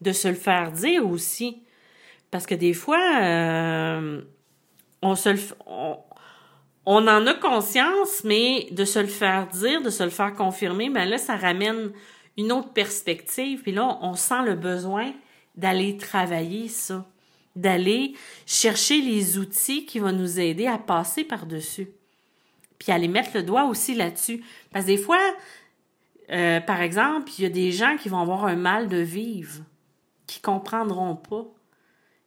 de 0.00 0.12
se 0.12 0.28
le 0.28 0.34
faire 0.34 0.72
dire 0.72 1.08
aussi. 1.08 1.62
Parce 2.30 2.46
que 2.46 2.54
des 2.54 2.74
fois, 2.74 3.02
euh, 3.22 4.20
on 5.00 5.14
se 5.14 5.30
on, 5.66 5.96
on, 6.84 7.08
en 7.08 7.26
a 7.26 7.34
conscience, 7.34 8.22
mais 8.24 8.68
de 8.70 8.84
se 8.84 8.98
le 8.98 9.06
faire 9.06 9.46
dire, 9.48 9.82
de 9.82 9.90
se 9.90 10.02
le 10.02 10.10
faire 10.10 10.34
confirmer, 10.34 10.90
ben 10.90 11.08
là, 11.08 11.18
ça 11.18 11.36
ramène 11.36 11.92
une 12.38 12.52
autre 12.52 12.72
perspective. 12.72 13.60
Puis 13.60 13.72
là, 13.72 13.98
on 14.00 14.14
sent 14.14 14.42
le 14.46 14.54
besoin 14.54 15.12
d'aller 15.56 15.98
travailler 15.98 16.68
ça, 16.68 17.06
d'aller 17.54 18.14
chercher 18.46 19.02
les 19.02 19.36
outils 19.36 19.84
qui 19.84 19.98
vont 19.98 20.12
nous 20.12 20.40
aider 20.40 20.66
à 20.66 20.78
passer 20.78 21.24
par-dessus 21.24 21.88
puis 22.78 22.92
aller 22.92 23.08
mettre 23.08 23.30
le 23.34 23.42
doigt 23.42 23.64
aussi 23.64 23.94
là-dessus. 23.94 24.44
Parce 24.72 24.84
que 24.84 24.90
des 24.90 24.96
fois, 24.96 25.20
euh, 26.30 26.60
par 26.60 26.80
exemple, 26.80 27.30
il 27.38 27.42
y 27.42 27.46
a 27.46 27.50
des 27.50 27.72
gens 27.72 27.96
qui 27.96 28.08
vont 28.08 28.20
avoir 28.20 28.44
un 28.46 28.56
mal 28.56 28.88
de 28.88 28.98
vivre, 28.98 29.62
qui 30.26 30.40
comprendront 30.40 31.16
pas. 31.16 31.44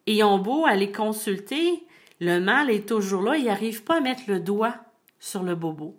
Et 0.07 0.15
ils 0.15 0.23
ont 0.23 0.39
beau 0.39 0.65
aller 0.65 0.91
consulter, 0.91 1.85
le 2.19 2.39
mal 2.39 2.69
est 2.69 2.87
toujours 2.87 3.21
là, 3.21 3.37
ils 3.37 3.45
n'arrivent 3.45 3.83
pas 3.83 3.97
à 3.97 4.01
mettre 4.01 4.23
le 4.27 4.39
doigt 4.39 4.75
sur 5.19 5.43
le 5.43 5.55
bobo. 5.55 5.95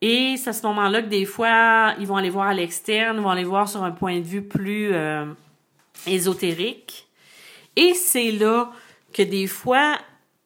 Et 0.00 0.36
c'est 0.36 0.50
à 0.50 0.52
ce 0.52 0.64
moment-là 0.66 1.02
que 1.02 1.08
des 1.08 1.24
fois, 1.24 1.94
ils 1.98 2.06
vont 2.06 2.16
aller 2.16 2.30
voir 2.30 2.48
à 2.48 2.54
l'externe, 2.54 3.18
vont 3.20 3.30
aller 3.30 3.44
voir 3.44 3.68
sur 3.68 3.82
un 3.82 3.90
point 3.90 4.20
de 4.20 4.24
vue 4.24 4.42
plus 4.42 4.92
euh, 4.92 5.26
ésotérique. 6.06 7.08
Et 7.74 7.94
c'est 7.94 8.30
là 8.30 8.70
que 9.12 9.22
des 9.22 9.46
fois, 9.46 9.98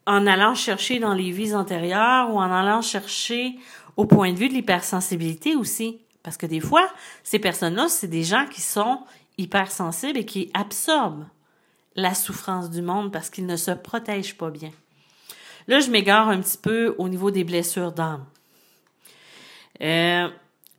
en 0.06 0.26
allant 0.26 0.54
chercher 0.54 0.98
dans 0.98 1.14
les 1.14 1.30
vies 1.30 1.54
antérieures 1.54 2.32
ou 2.32 2.38
en 2.38 2.50
allant 2.50 2.80
chercher 2.80 3.56
au 3.96 4.06
point 4.06 4.32
de 4.32 4.38
vue 4.38 4.48
de 4.48 4.54
l'hypersensibilité 4.54 5.54
aussi. 5.54 6.00
Parce 6.22 6.36
que 6.36 6.46
des 6.46 6.60
fois, 6.60 6.88
ces 7.22 7.38
personnes-là, 7.38 7.88
c'est 7.88 8.08
des 8.08 8.22
gens 8.22 8.46
qui 8.46 8.60
sont 8.60 9.00
hypersensibles 9.38 10.18
et 10.18 10.24
qui 10.24 10.50
absorbent 10.54 11.26
la 11.94 12.14
souffrance 12.14 12.70
du 12.70 12.80
monde 12.80 13.12
parce 13.12 13.28
qu'ils 13.28 13.46
ne 13.46 13.56
se 13.56 13.70
protègent 13.70 14.36
pas 14.36 14.50
bien. 14.50 14.70
Là, 15.68 15.80
je 15.80 15.90
m'égare 15.90 16.28
un 16.28 16.40
petit 16.40 16.58
peu 16.58 16.94
au 16.98 17.08
niveau 17.08 17.30
des 17.30 17.44
blessures 17.44 17.92
d'âme. 17.92 18.24
Euh, 19.80 20.28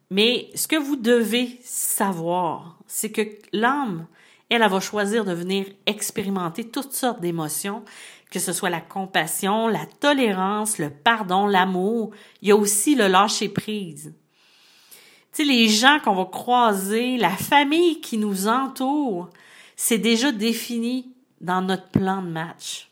mais 0.10 0.50
ce 0.56 0.68
que 0.68 0.76
vous 0.76 0.96
devez 0.96 1.60
savoir, 1.64 2.78
c'est 2.88 3.12
que 3.12 3.22
l'âme, 3.52 4.06
elle, 4.50 4.62
elle 4.62 4.70
va 4.70 4.80
choisir 4.80 5.26
de 5.26 5.34
venir 5.34 5.66
expérimenter 5.86 6.70
toutes 6.70 6.94
sortes 6.94 7.22
d'émotions 7.22 7.84
que 8.34 8.40
ce 8.40 8.52
soit 8.52 8.72
la 8.72 8.82
compassion, 8.82 9.68
la 9.68 9.86
tolérance, 9.86 10.80
le 10.80 10.90
pardon, 10.90 11.46
l'amour. 11.46 12.10
Il 12.42 12.48
y 12.48 12.52
a 12.52 12.56
aussi 12.56 12.96
le 12.96 13.08
lâcher 13.08 13.48
prise. 13.48 14.16
Tu 15.32 15.44
sais, 15.44 15.44
les 15.44 15.68
gens 15.68 16.00
qu'on 16.04 16.16
va 16.16 16.26
croiser, 16.26 17.18
la 17.18 17.30
famille 17.30 18.02
qui 18.02 18.18
nous 18.18 18.48
entoure, 18.48 19.30
c'est 19.76 20.00
déjà 20.00 20.32
défini 20.32 21.14
dans 21.42 21.62
notre 21.62 21.90
plan 21.90 22.24
de 22.24 22.28
match. 22.28 22.90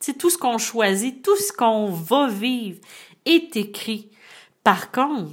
Tu 0.00 0.14
tout 0.14 0.30
ce 0.30 0.38
qu'on 0.38 0.58
choisit, 0.58 1.24
tout 1.24 1.36
ce 1.38 1.52
qu'on 1.52 1.86
va 1.90 2.28
vivre 2.28 2.78
est 3.24 3.56
écrit. 3.56 4.10
Par 4.62 4.92
contre, 4.92 5.32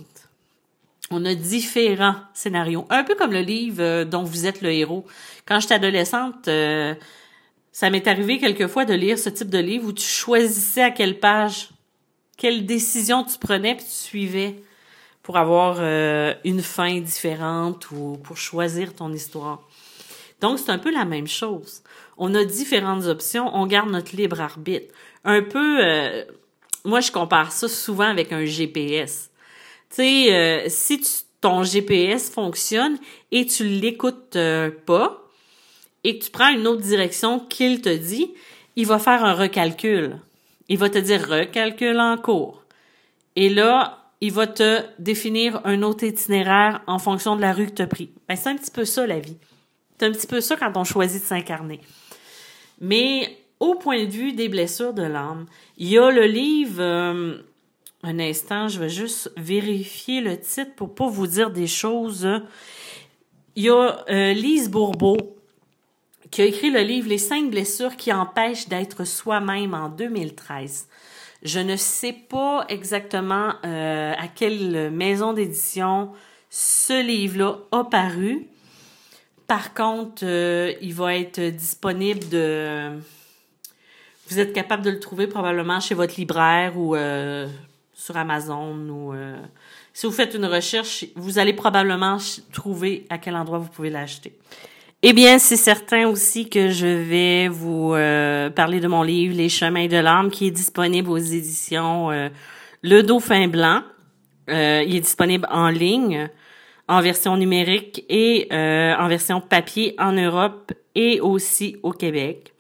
on 1.12 1.26
a 1.26 1.36
différents 1.36 2.16
scénarios. 2.34 2.86
Un 2.90 3.04
peu 3.04 3.16
comme 3.16 3.32
le 3.32 3.42
livre 3.42 3.82
euh, 3.82 4.06
dont 4.06 4.24
vous 4.24 4.46
êtes 4.46 4.62
le 4.62 4.72
héros. 4.72 5.06
Quand 5.46 5.60
j'étais 5.60 5.76
adolescente, 5.76 6.48
euh, 6.48 6.96
ça 7.72 7.90
m'est 7.90 8.08
arrivé 8.08 8.40
quelquefois 8.40 8.86
de 8.86 8.94
lire 8.94 9.18
ce 9.20 9.30
type 9.30 9.50
de 9.50 9.58
livre 9.58 9.88
où 9.88 9.94
tu 9.94 10.06
choisissais 10.06 10.84
à 10.84 10.92
quelle 10.92 11.20
page, 11.20 11.70
quelle 12.38 12.66
décision 12.66 13.24
tu 13.24 13.38
prenais 13.38 13.76
puis 13.76 13.86
tu 13.86 13.92
suivais 13.92 14.56
pour 15.24 15.38
avoir 15.38 15.78
euh, 15.80 16.34
une 16.44 16.62
fin 16.62 17.00
différente 17.00 17.92
ou 17.92 18.18
pour 18.24 18.38
choisir 18.38 18.94
ton 18.96 19.14
histoire. 19.14 19.68
Donc 20.40 20.60
c'est 20.60 20.72
un 20.72 20.80
peu 20.80 20.92
la 20.92 21.06
même 21.06 21.28
chose. 21.28 21.84
On 22.18 22.34
a 22.34 22.44
différentes 22.44 23.06
options, 23.06 23.56
on 23.56 23.68
garde 23.68 23.90
notre 23.90 24.16
libre 24.16 24.42
arbitre. 24.42 24.94
Un 25.24 25.44
peu, 25.44 26.26
moi 26.84 27.00
je 27.00 27.12
compare 27.12 27.52
ça 27.52 27.68
souvent 27.68 28.10
avec 28.10 28.32
un 28.32 28.44
GPS. 28.44 29.31
Tu 29.92 29.98
sais, 29.98 30.34
euh, 30.34 30.66
si 30.68 31.02
ton 31.42 31.64
GPS 31.64 32.30
fonctionne 32.30 32.98
et 33.32 33.46
tu 33.46 33.66
l'écoutes 33.66 34.38
pas, 34.86 35.22
et 36.04 36.18
que 36.18 36.26
tu 36.26 36.32
prends 36.32 36.50
une 36.50 36.68
autre 36.68 36.82
direction 36.82 37.40
qu'il 37.40 37.82
te 37.82 37.90
dit, 37.96 38.34
il 38.76 38.86
va 38.88 39.00
faire 39.00 39.24
un 39.24 39.34
recalcul. 39.34 40.18
Il 40.70 40.78
va 40.78 40.90
te 40.90 40.98
dire 40.98 41.28
recalcul 41.28 42.00
en 42.00 42.18
cours. 42.18 42.64
Et 43.36 43.50
là, 43.50 44.00
il 44.22 44.32
va 44.32 44.48
te 44.48 44.84
définir 45.00 45.62
un 45.66 45.82
autre 45.84 46.04
itinéraire 46.04 46.82
en 46.88 47.00
fonction 47.00 47.36
de 47.36 47.42
la 47.42 47.54
rue 47.54 47.68
que 47.68 47.76
tu 47.76 47.82
as 47.82 47.88
pris. 47.88 48.10
Ben, 48.28 48.36
c'est 48.36 48.50
un 48.50 48.56
petit 48.56 48.72
peu 48.72 48.86
ça, 48.86 49.06
la 49.06 49.20
vie. 49.20 49.38
C'est 50.00 50.06
un 50.06 50.12
petit 50.12 50.28
peu 50.28 50.42
ça 50.42 50.56
quand 50.56 50.76
on 50.76 50.84
choisit 50.84 51.22
de 51.22 51.28
s'incarner. 51.28 51.82
Mais 52.80 53.38
au 53.60 53.76
point 53.76 54.06
de 54.06 54.10
vue 54.10 54.34
des 54.34 54.50
blessures 54.50 54.94
de 54.94 55.04
l'âme, 55.04 55.46
il 55.78 55.90
y 55.90 55.98
a 55.98 56.10
le 56.10 56.26
livre 56.26 56.82
euh, 56.82 57.38
un 58.04 58.20
instant, 58.20 58.68
je 58.68 58.80
vais 58.80 58.90
juste 58.90 59.32
vérifier 59.38 60.22
le 60.22 60.40
titre 60.40 60.74
pour 60.76 60.96
pas 60.96 61.08
vous 61.08 61.28
dire 61.28 61.52
des 61.52 61.68
choses. 61.68 62.28
Il 63.56 63.64
y 63.64 63.70
a 63.70 64.04
euh, 64.10 64.34
Lise 64.34 64.70
Bourbeau 64.70 65.18
qui 66.32 66.42
a 66.42 66.46
écrit 66.46 66.72
le 66.72 66.80
livre 66.80 67.10
Les 67.10 67.18
cinq 67.18 67.52
blessures 67.52 67.96
qui 67.98 68.12
empêchent 68.12 68.68
d'être 68.70 69.04
soi-même 69.06 69.74
en 69.74 69.90
2013. 69.90 70.88
Je 71.44 71.60
ne 71.60 71.76
sais 71.76 72.14
pas 72.14 72.66
exactement 72.70 73.54
euh, 73.66 74.14
à 74.18 74.28
quelle 74.28 74.92
maison 74.92 75.34
d'édition 75.34 76.12
ce 76.50 77.04
livre-là 77.04 77.58
a 77.72 77.84
paru. 77.84 78.48
Par 79.48 79.74
contre, 79.74 80.24
euh, 80.24 80.74
il 80.82 80.94
va 80.94 81.18
être 81.18 81.42
disponible 81.42 82.30
de... 82.30 82.98
Vous 84.30 84.40
êtes 84.40 84.54
capable 84.54 84.84
de 84.84 84.92
le 84.92 85.00
trouver 85.00 85.28
probablement 85.28 85.82
chez 85.82 85.94
votre 85.94 86.16
libraire 86.16 86.78
ou 86.78 86.96
sur 88.02 88.18
Amazon 88.18 88.76
ou 88.90 89.14
euh, 89.14 89.38
si 89.94 90.08
vous 90.08 90.12
faites 90.12 90.34
une 90.34 90.46
recherche, 90.46 91.06
vous 91.16 91.38
allez 91.38 91.54
probablement 91.54 92.18
trouver 92.52 93.06
à 93.12 93.20
quel 93.20 93.36
endroit 93.36 93.60
vous 93.60 93.70
pouvez 93.70 93.92
l'acheter. 93.92 94.34
Eh 95.04 95.14
bien, 95.14 95.38
c'est 95.38 95.58
certain 95.58 96.08
aussi 96.08 96.50
que 96.50 96.70
je 96.70 96.88
vais 96.88 97.48
vous 97.48 97.94
euh, 97.94 98.50
parler 98.50 98.80
de 98.80 98.88
mon 98.88 99.04
livre 99.04 99.36
Les 99.36 99.50
chemins 99.50 99.88
de 99.88 99.98
l'âme 99.98 100.32
qui 100.32 100.48
est 100.48 100.52
disponible 100.52 101.10
aux 101.12 101.18
éditions 101.18 102.10
euh, 102.10 102.30
Le 102.82 103.04
Dauphin 103.04 103.48
Blanc. 103.48 103.84
il 104.48 104.96
est 104.96 105.02
disponible 105.02 105.48
en 105.52 105.70
ligne, 105.70 106.28
en 106.88 107.02
version 107.02 107.38
numérique 107.38 108.04
et 108.10 108.48
en 108.52 109.08
version 109.08 109.42
papier 109.42 109.94
en 110.00 110.12
Europe 110.12 110.74
et 110.96 111.22
aussi 111.22 111.78
au 111.84 111.92
Québec. 111.92 112.51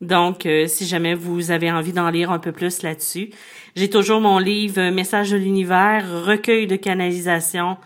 Donc, 0.00 0.46
si 0.66 0.86
jamais 0.86 1.14
vous 1.14 1.50
avez 1.50 1.70
envie 1.72 1.92
d'en 1.92 2.10
lire 2.10 2.30
un 2.30 2.38
peu 2.38 2.52
plus 2.52 2.82
là-dessus, 2.82 3.30
j'ai 3.76 3.90
toujours 3.90 4.20
mon 4.20 4.38
livre 4.38 4.90
Message 4.90 5.30
de 5.30 5.36
l'univers, 5.36 6.24
recueil 6.24 6.66
de 6.66 6.76
canalisation, 6.76 7.78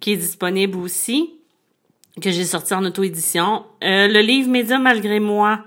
qui 0.00 0.12
est 0.12 0.16
disponible 0.16 0.78
aussi, 0.78 1.34
que 2.20 2.30
j'ai 2.30 2.44
sorti 2.44 2.74
en 2.74 2.84
auto-édition. 2.84 3.64
Euh, 3.82 4.08
le 4.08 4.20
livre 4.20 4.50
Médium 4.50 4.82
malgré 4.82 5.20
moi, 5.20 5.64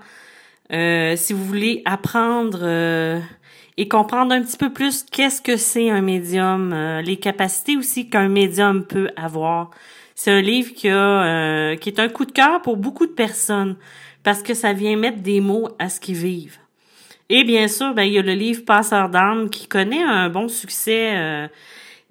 euh, 0.72 1.14
si 1.16 1.32
vous 1.32 1.44
voulez 1.44 1.82
apprendre 1.84 2.60
euh, 2.62 3.20
et 3.76 3.88
comprendre 3.88 4.32
un 4.32 4.42
petit 4.42 4.56
peu 4.56 4.72
plus 4.72 5.04
qu'est-ce 5.10 5.42
que 5.42 5.56
c'est 5.56 5.90
un 5.90 6.00
médium, 6.00 6.74
les 7.04 7.16
capacités 7.16 7.76
aussi 7.76 8.08
qu'un 8.08 8.28
médium 8.28 8.84
peut 8.84 9.10
avoir. 9.16 9.70
C'est 10.14 10.30
un 10.30 10.42
livre 10.42 10.72
qui 10.74 10.88
a 10.88 11.76
qui 11.76 11.88
est 11.88 11.98
un 11.98 12.08
coup 12.08 12.26
de 12.26 12.32
cœur 12.32 12.60
pour 12.62 12.76
beaucoup 12.76 13.06
de 13.06 13.12
personnes 13.12 13.76
parce 14.22 14.42
que 14.42 14.54
ça 14.54 14.72
vient 14.72 14.96
mettre 14.96 15.20
des 15.20 15.40
mots 15.40 15.68
à 15.78 15.88
ce 15.88 16.00
qu'ils 16.00 16.16
vivent. 16.16 16.58
Et 17.28 17.44
bien 17.44 17.68
sûr, 17.68 17.94
ben, 17.94 18.02
il 18.02 18.12
y 18.12 18.18
a 18.18 18.22
le 18.22 18.34
livre 18.34 18.64
Passeur 18.64 19.08
d'âme 19.08 19.48
qui 19.48 19.66
connaît 19.66 20.02
un 20.02 20.28
bon 20.28 20.48
succès. 20.48 21.16
Euh, 21.16 21.48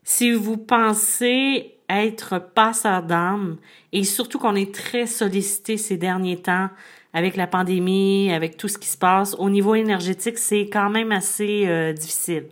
si 0.03 0.31
vous 0.31 0.57
pensez 0.57 1.75
être 1.89 2.39
passeur 2.55 3.03
d'âme, 3.03 3.57
et 3.91 4.03
surtout 4.03 4.39
qu'on 4.39 4.55
est 4.55 4.73
très 4.73 5.05
sollicité 5.05 5.77
ces 5.77 5.97
derniers 5.97 6.37
temps 6.37 6.69
avec 7.13 7.35
la 7.35 7.45
pandémie, 7.45 8.31
avec 8.33 8.55
tout 8.57 8.69
ce 8.69 8.77
qui 8.77 8.87
se 8.87 8.97
passe, 8.97 9.35
au 9.37 9.49
niveau 9.49 9.75
énergétique, 9.75 10.37
c'est 10.37 10.69
quand 10.71 10.89
même 10.89 11.11
assez 11.11 11.67
euh, 11.67 11.91
difficile. 11.93 12.45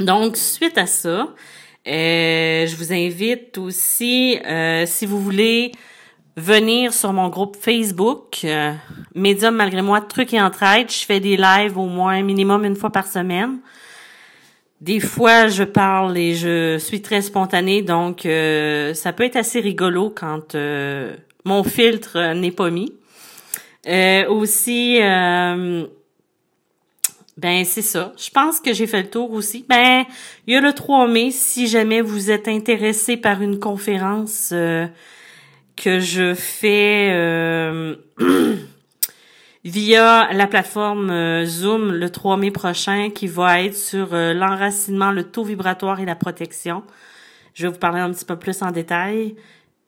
Donc, 0.00 0.36
suite 0.36 0.78
à 0.78 0.86
ça, 0.86 1.34
euh, 1.86 2.66
je 2.66 2.76
vous 2.76 2.92
invite 2.92 3.58
aussi, 3.58 4.38
si 4.86 5.06
vous 5.06 5.20
voulez 5.20 5.72
venir 6.38 6.92
sur 6.92 7.12
mon 7.12 7.28
groupe 7.28 7.56
Facebook, 7.60 8.40
euh, 8.44 8.72
Médium 9.14 9.56
malgré 9.56 9.82
moi, 9.82 10.00
trucs 10.00 10.32
et 10.32 10.40
entraide. 10.40 10.90
Je 10.90 11.04
fais 11.04 11.20
des 11.20 11.36
lives 11.36 11.76
au 11.76 11.86
moins 11.86 12.22
minimum 12.22 12.64
une 12.64 12.76
fois 12.76 12.90
par 12.90 13.06
semaine. 13.06 13.58
Des 14.80 15.00
fois, 15.00 15.48
je 15.48 15.64
parle 15.64 16.16
et 16.16 16.34
je 16.34 16.78
suis 16.78 17.02
très 17.02 17.20
spontanée, 17.20 17.82
donc 17.82 18.24
euh, 18.24 18.94
ça 18.94 19.12
peut 19.12 19.24
être 19.24 19.34
assez 19.34 19.58
rigolo 19.58 20.12
quand 20.14 20.54
euh, 20.54 21.16
mon 21.44 21.64
filtre 21.64 22.32
n'est 22.34 22.52
pas 22.52 22.70
mis. 22.70 22.92
aussi, 24.28 24.98
ben 27.36 27.64
c'est 27.64 27.82
ça. 27.82 28.12
Je 28.16 28.30
pense 28.30 28.60
que 28.60 28.72
j'ai 28.72 28.86
fait 28.86 29.02
le 29.02 29.10
tour 29.10 29.32
aussi. 29.32 29.64
Ben, 29.68 30.04
il 30.46 30.54
y 30.54 30.56
a 30.56 30.60
le 30.60 30.72
3 30.72 31.08
mai, 31.08 31.32
si 31.32 31.66
jamais 31.66 32.00
vous 32.00 32.30
êtes 32.30 32.46
intéressé 32.46 33.16
par 33.16 33.42
une 33.42 33.58
conférence 33.58 34.54
que 35.78 36.00
je 36.00 36.34
fais 36.34 37.10
euh, 37.12 37.94
via 39.64 40.32
la 40.32 40.46
plateforme 40.46 41.10
euh, 41.10 41.44
Zoom 41.44 41.92
le 41.92 42.10
3 42.10 42.36
mai 42.36 42.50
prochain 42.50 43.10
qui 43.10 43.28
va 43.28 43.62
être 43.62 43.76
sur 43.76 44.12
euh, 44.12 44.34
l'enracinement, 44.34 45.12
le 45.12 45.22
taux 45.22 45.44
vibratoire 45.44 46.00
et 46.00 46.04
la 46.04 46.16
protection. 46.16 46.82
Je 47.54 47.66
vais 47.66 47.72
vous 47.72 47.78
parler 47.78 48.00
un 48.00 48.10
petit 48.12 48.24
peu 48.24 48.36
plus 48.36 48.60
en 48.62 48.70
détail 48.70 49.36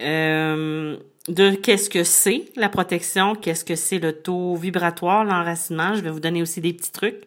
de 0.01 1.55
qu'est-ce 1.57 1.91
que 1.91 2.05
c'est 2.05 2.47
la 2.57 2.71
protection, 2.71 3.35
qu'est-ce 3.35 3.67
que 3.67 3.77
c'est 3.77 3.99
le 3.99 4.13
taux 4.13 4.57
vibratoire, 4.57 5.25
l'enracinement. 5.25 5.95
Je 5.95 6.01
vais 6.01 6.11
vous 6.11 6.21
donner 6.21 6.41
aussi 6.41 6.63
des 6.63 6.73
petits 6.73 6.91
trucs. 6.91 7.21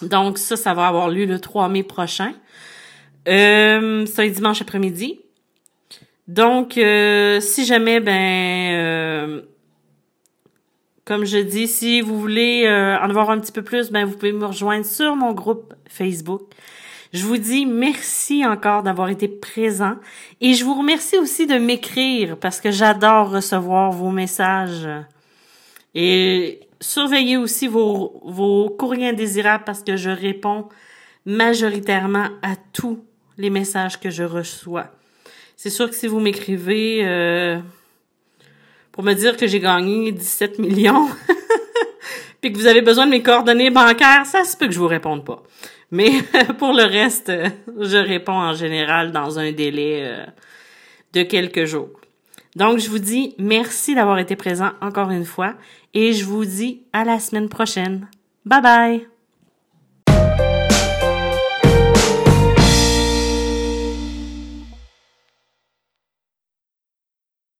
Donc 0.00 0.38
ça, 0.38 0.56
ça 0.56 0.72
va 0.74 0.86
avoir 0.86 1.10
lieu 1.10 1.26
le 1.26 1.38
3 1.38 1.68
mai 1.68 1.82
prochain. 1.82 2.32
Euh, 3.28 4.06
c'est 4.06 4.30
dimanche 4.30 4.62
après-midi. 4.62 5.20
Donc, 6.28 6.76
euh, 6.76 7.40
si 7.40 7.64
jamais, 7.64 8.00
ben, 8.00 8.74
euh, 8.74 9.42
comme 11.06 11.24
je 11.24 11.38
dis, 11.38 11.66
si 11.66 12.02
vous 12.02 12.20
voulez 12.20 12.66
euh, 12.66 12.98
en 12.98 13.08
avoir 13.08 13.30
un 13.30 13.40
petit 13.40 13.50
peu 13.50 13.62
plus, 13.62 13.90
ben, 13.90 14.04
vous 14.04 14.14
pouvez 14.14 14.32
me 14.32 14.44
rejoindre 14.44 14.84
sur 14.84 15.16
mon 15.16 15.32
groupe 15.32 15.72
Facebook. 15.88 16.42
Je 17.14 17.24
vous 17.24 17.38
dis 17.38 17.64
merci 17.64 18.44
encore 18.44 18.82
d'avoir 18.82 19.08
été 19.08 19.26
présent 19.26 19.94
et 20.42 20.52
je 20.52 20.62
vous 20.66 20.74
remercie 20.74 21.16
aussi 21.16 21.46
de 21.46 21.56
m'écrire 21.56 22.36
parce 22.36 22.60
que 22.60 22.70
j'adore 22.70 23.30
recevoir 23.30 23.90
vos 23.92 24.10
messages. 24.10 24.86
Et 25.94 26.60
surveillez 26.78 27.38
aussi 27.38 27.66
vos, 27.66 28.20
vos 28.26 28.68
courriers 28.68 29.08
indésirables 29.08 29.64
parce 29.64 29.82
que 29.82 29.96
je 29.96 30.10
réponds 30.10 30.68
majoritairement 31.24 32.28
à 32.42 32.56
tous 32.74 33.02
les 33.38 33.48
messages 33.48 33.98
que 33.98 34.10
je 34.10 34.24
reçois. 34.24 34.97
C'est 35.58 35.70
sûr 35.70 35.90
que 35.90 35.96
si 35.96 36.06
vous 36.06 36.20
m'écrivez 36.20 37.00
euh, 37.02 37.58
pour 38.92 39.02
me 39.02 39.12
dire 39.12 39.36
que 39.36 39.48
j'ai 39.48 39.58
gagné 39.58 40.12
17 40.12 40.60
millions, 40.60 41.08
puis 42.40 42.52
que 42.52 42.56
vous 42.56 42.68
avez 42.68 42.80
besoin 42.80 43.06
de 43.06 43.10
mes 43.10 43.24
coordonnées 43.24 43.70
bancaires, 43.70 44.24
ça 44.24 44.44
se 44.44 44.56
peut 44.56 44.68
que 44.68 44.72
je 44.72 44.78
vous 44.78 44.86
réponde 44.86 45.24
pas. 45.24 45.42
Mais 45.90 46.12
pour 46.58 46.72
le 46.72 46.84
reste, 46.84 47.32
je 47.76 47.96
réponds 47.96 48.38
en 48.38 48.54
général 48.54 49.10
dans 49.10 49.40
un 49.40 49.50
délai 49.50 50.02
euh, 50.04 50.26
de 51.14 51.24
quelques 51.24 51.64
jours. 51.64 51.90
Donc, 52.54 52.78
je 52.78 52.88
vous 52.88 53.00
dis 53.00 53.34
merci 53.36 53.96
d'avoir 53.96 54.20
été 54.20 54.36
présent 54.36 54.70
encore 54.80 55.10
une 55.10 55.24
fois 55.24 55.54
et 55.92 56.12
je 56.12 56.24
vous 56.24 56.44
dis 56.44 56.84
à 56.92 57.02
la 57.04 57.18
semaine 57.18 57.48
prochaine. 57.48 58.06
Bye 58.46 58.62
bye! 58.62 59.17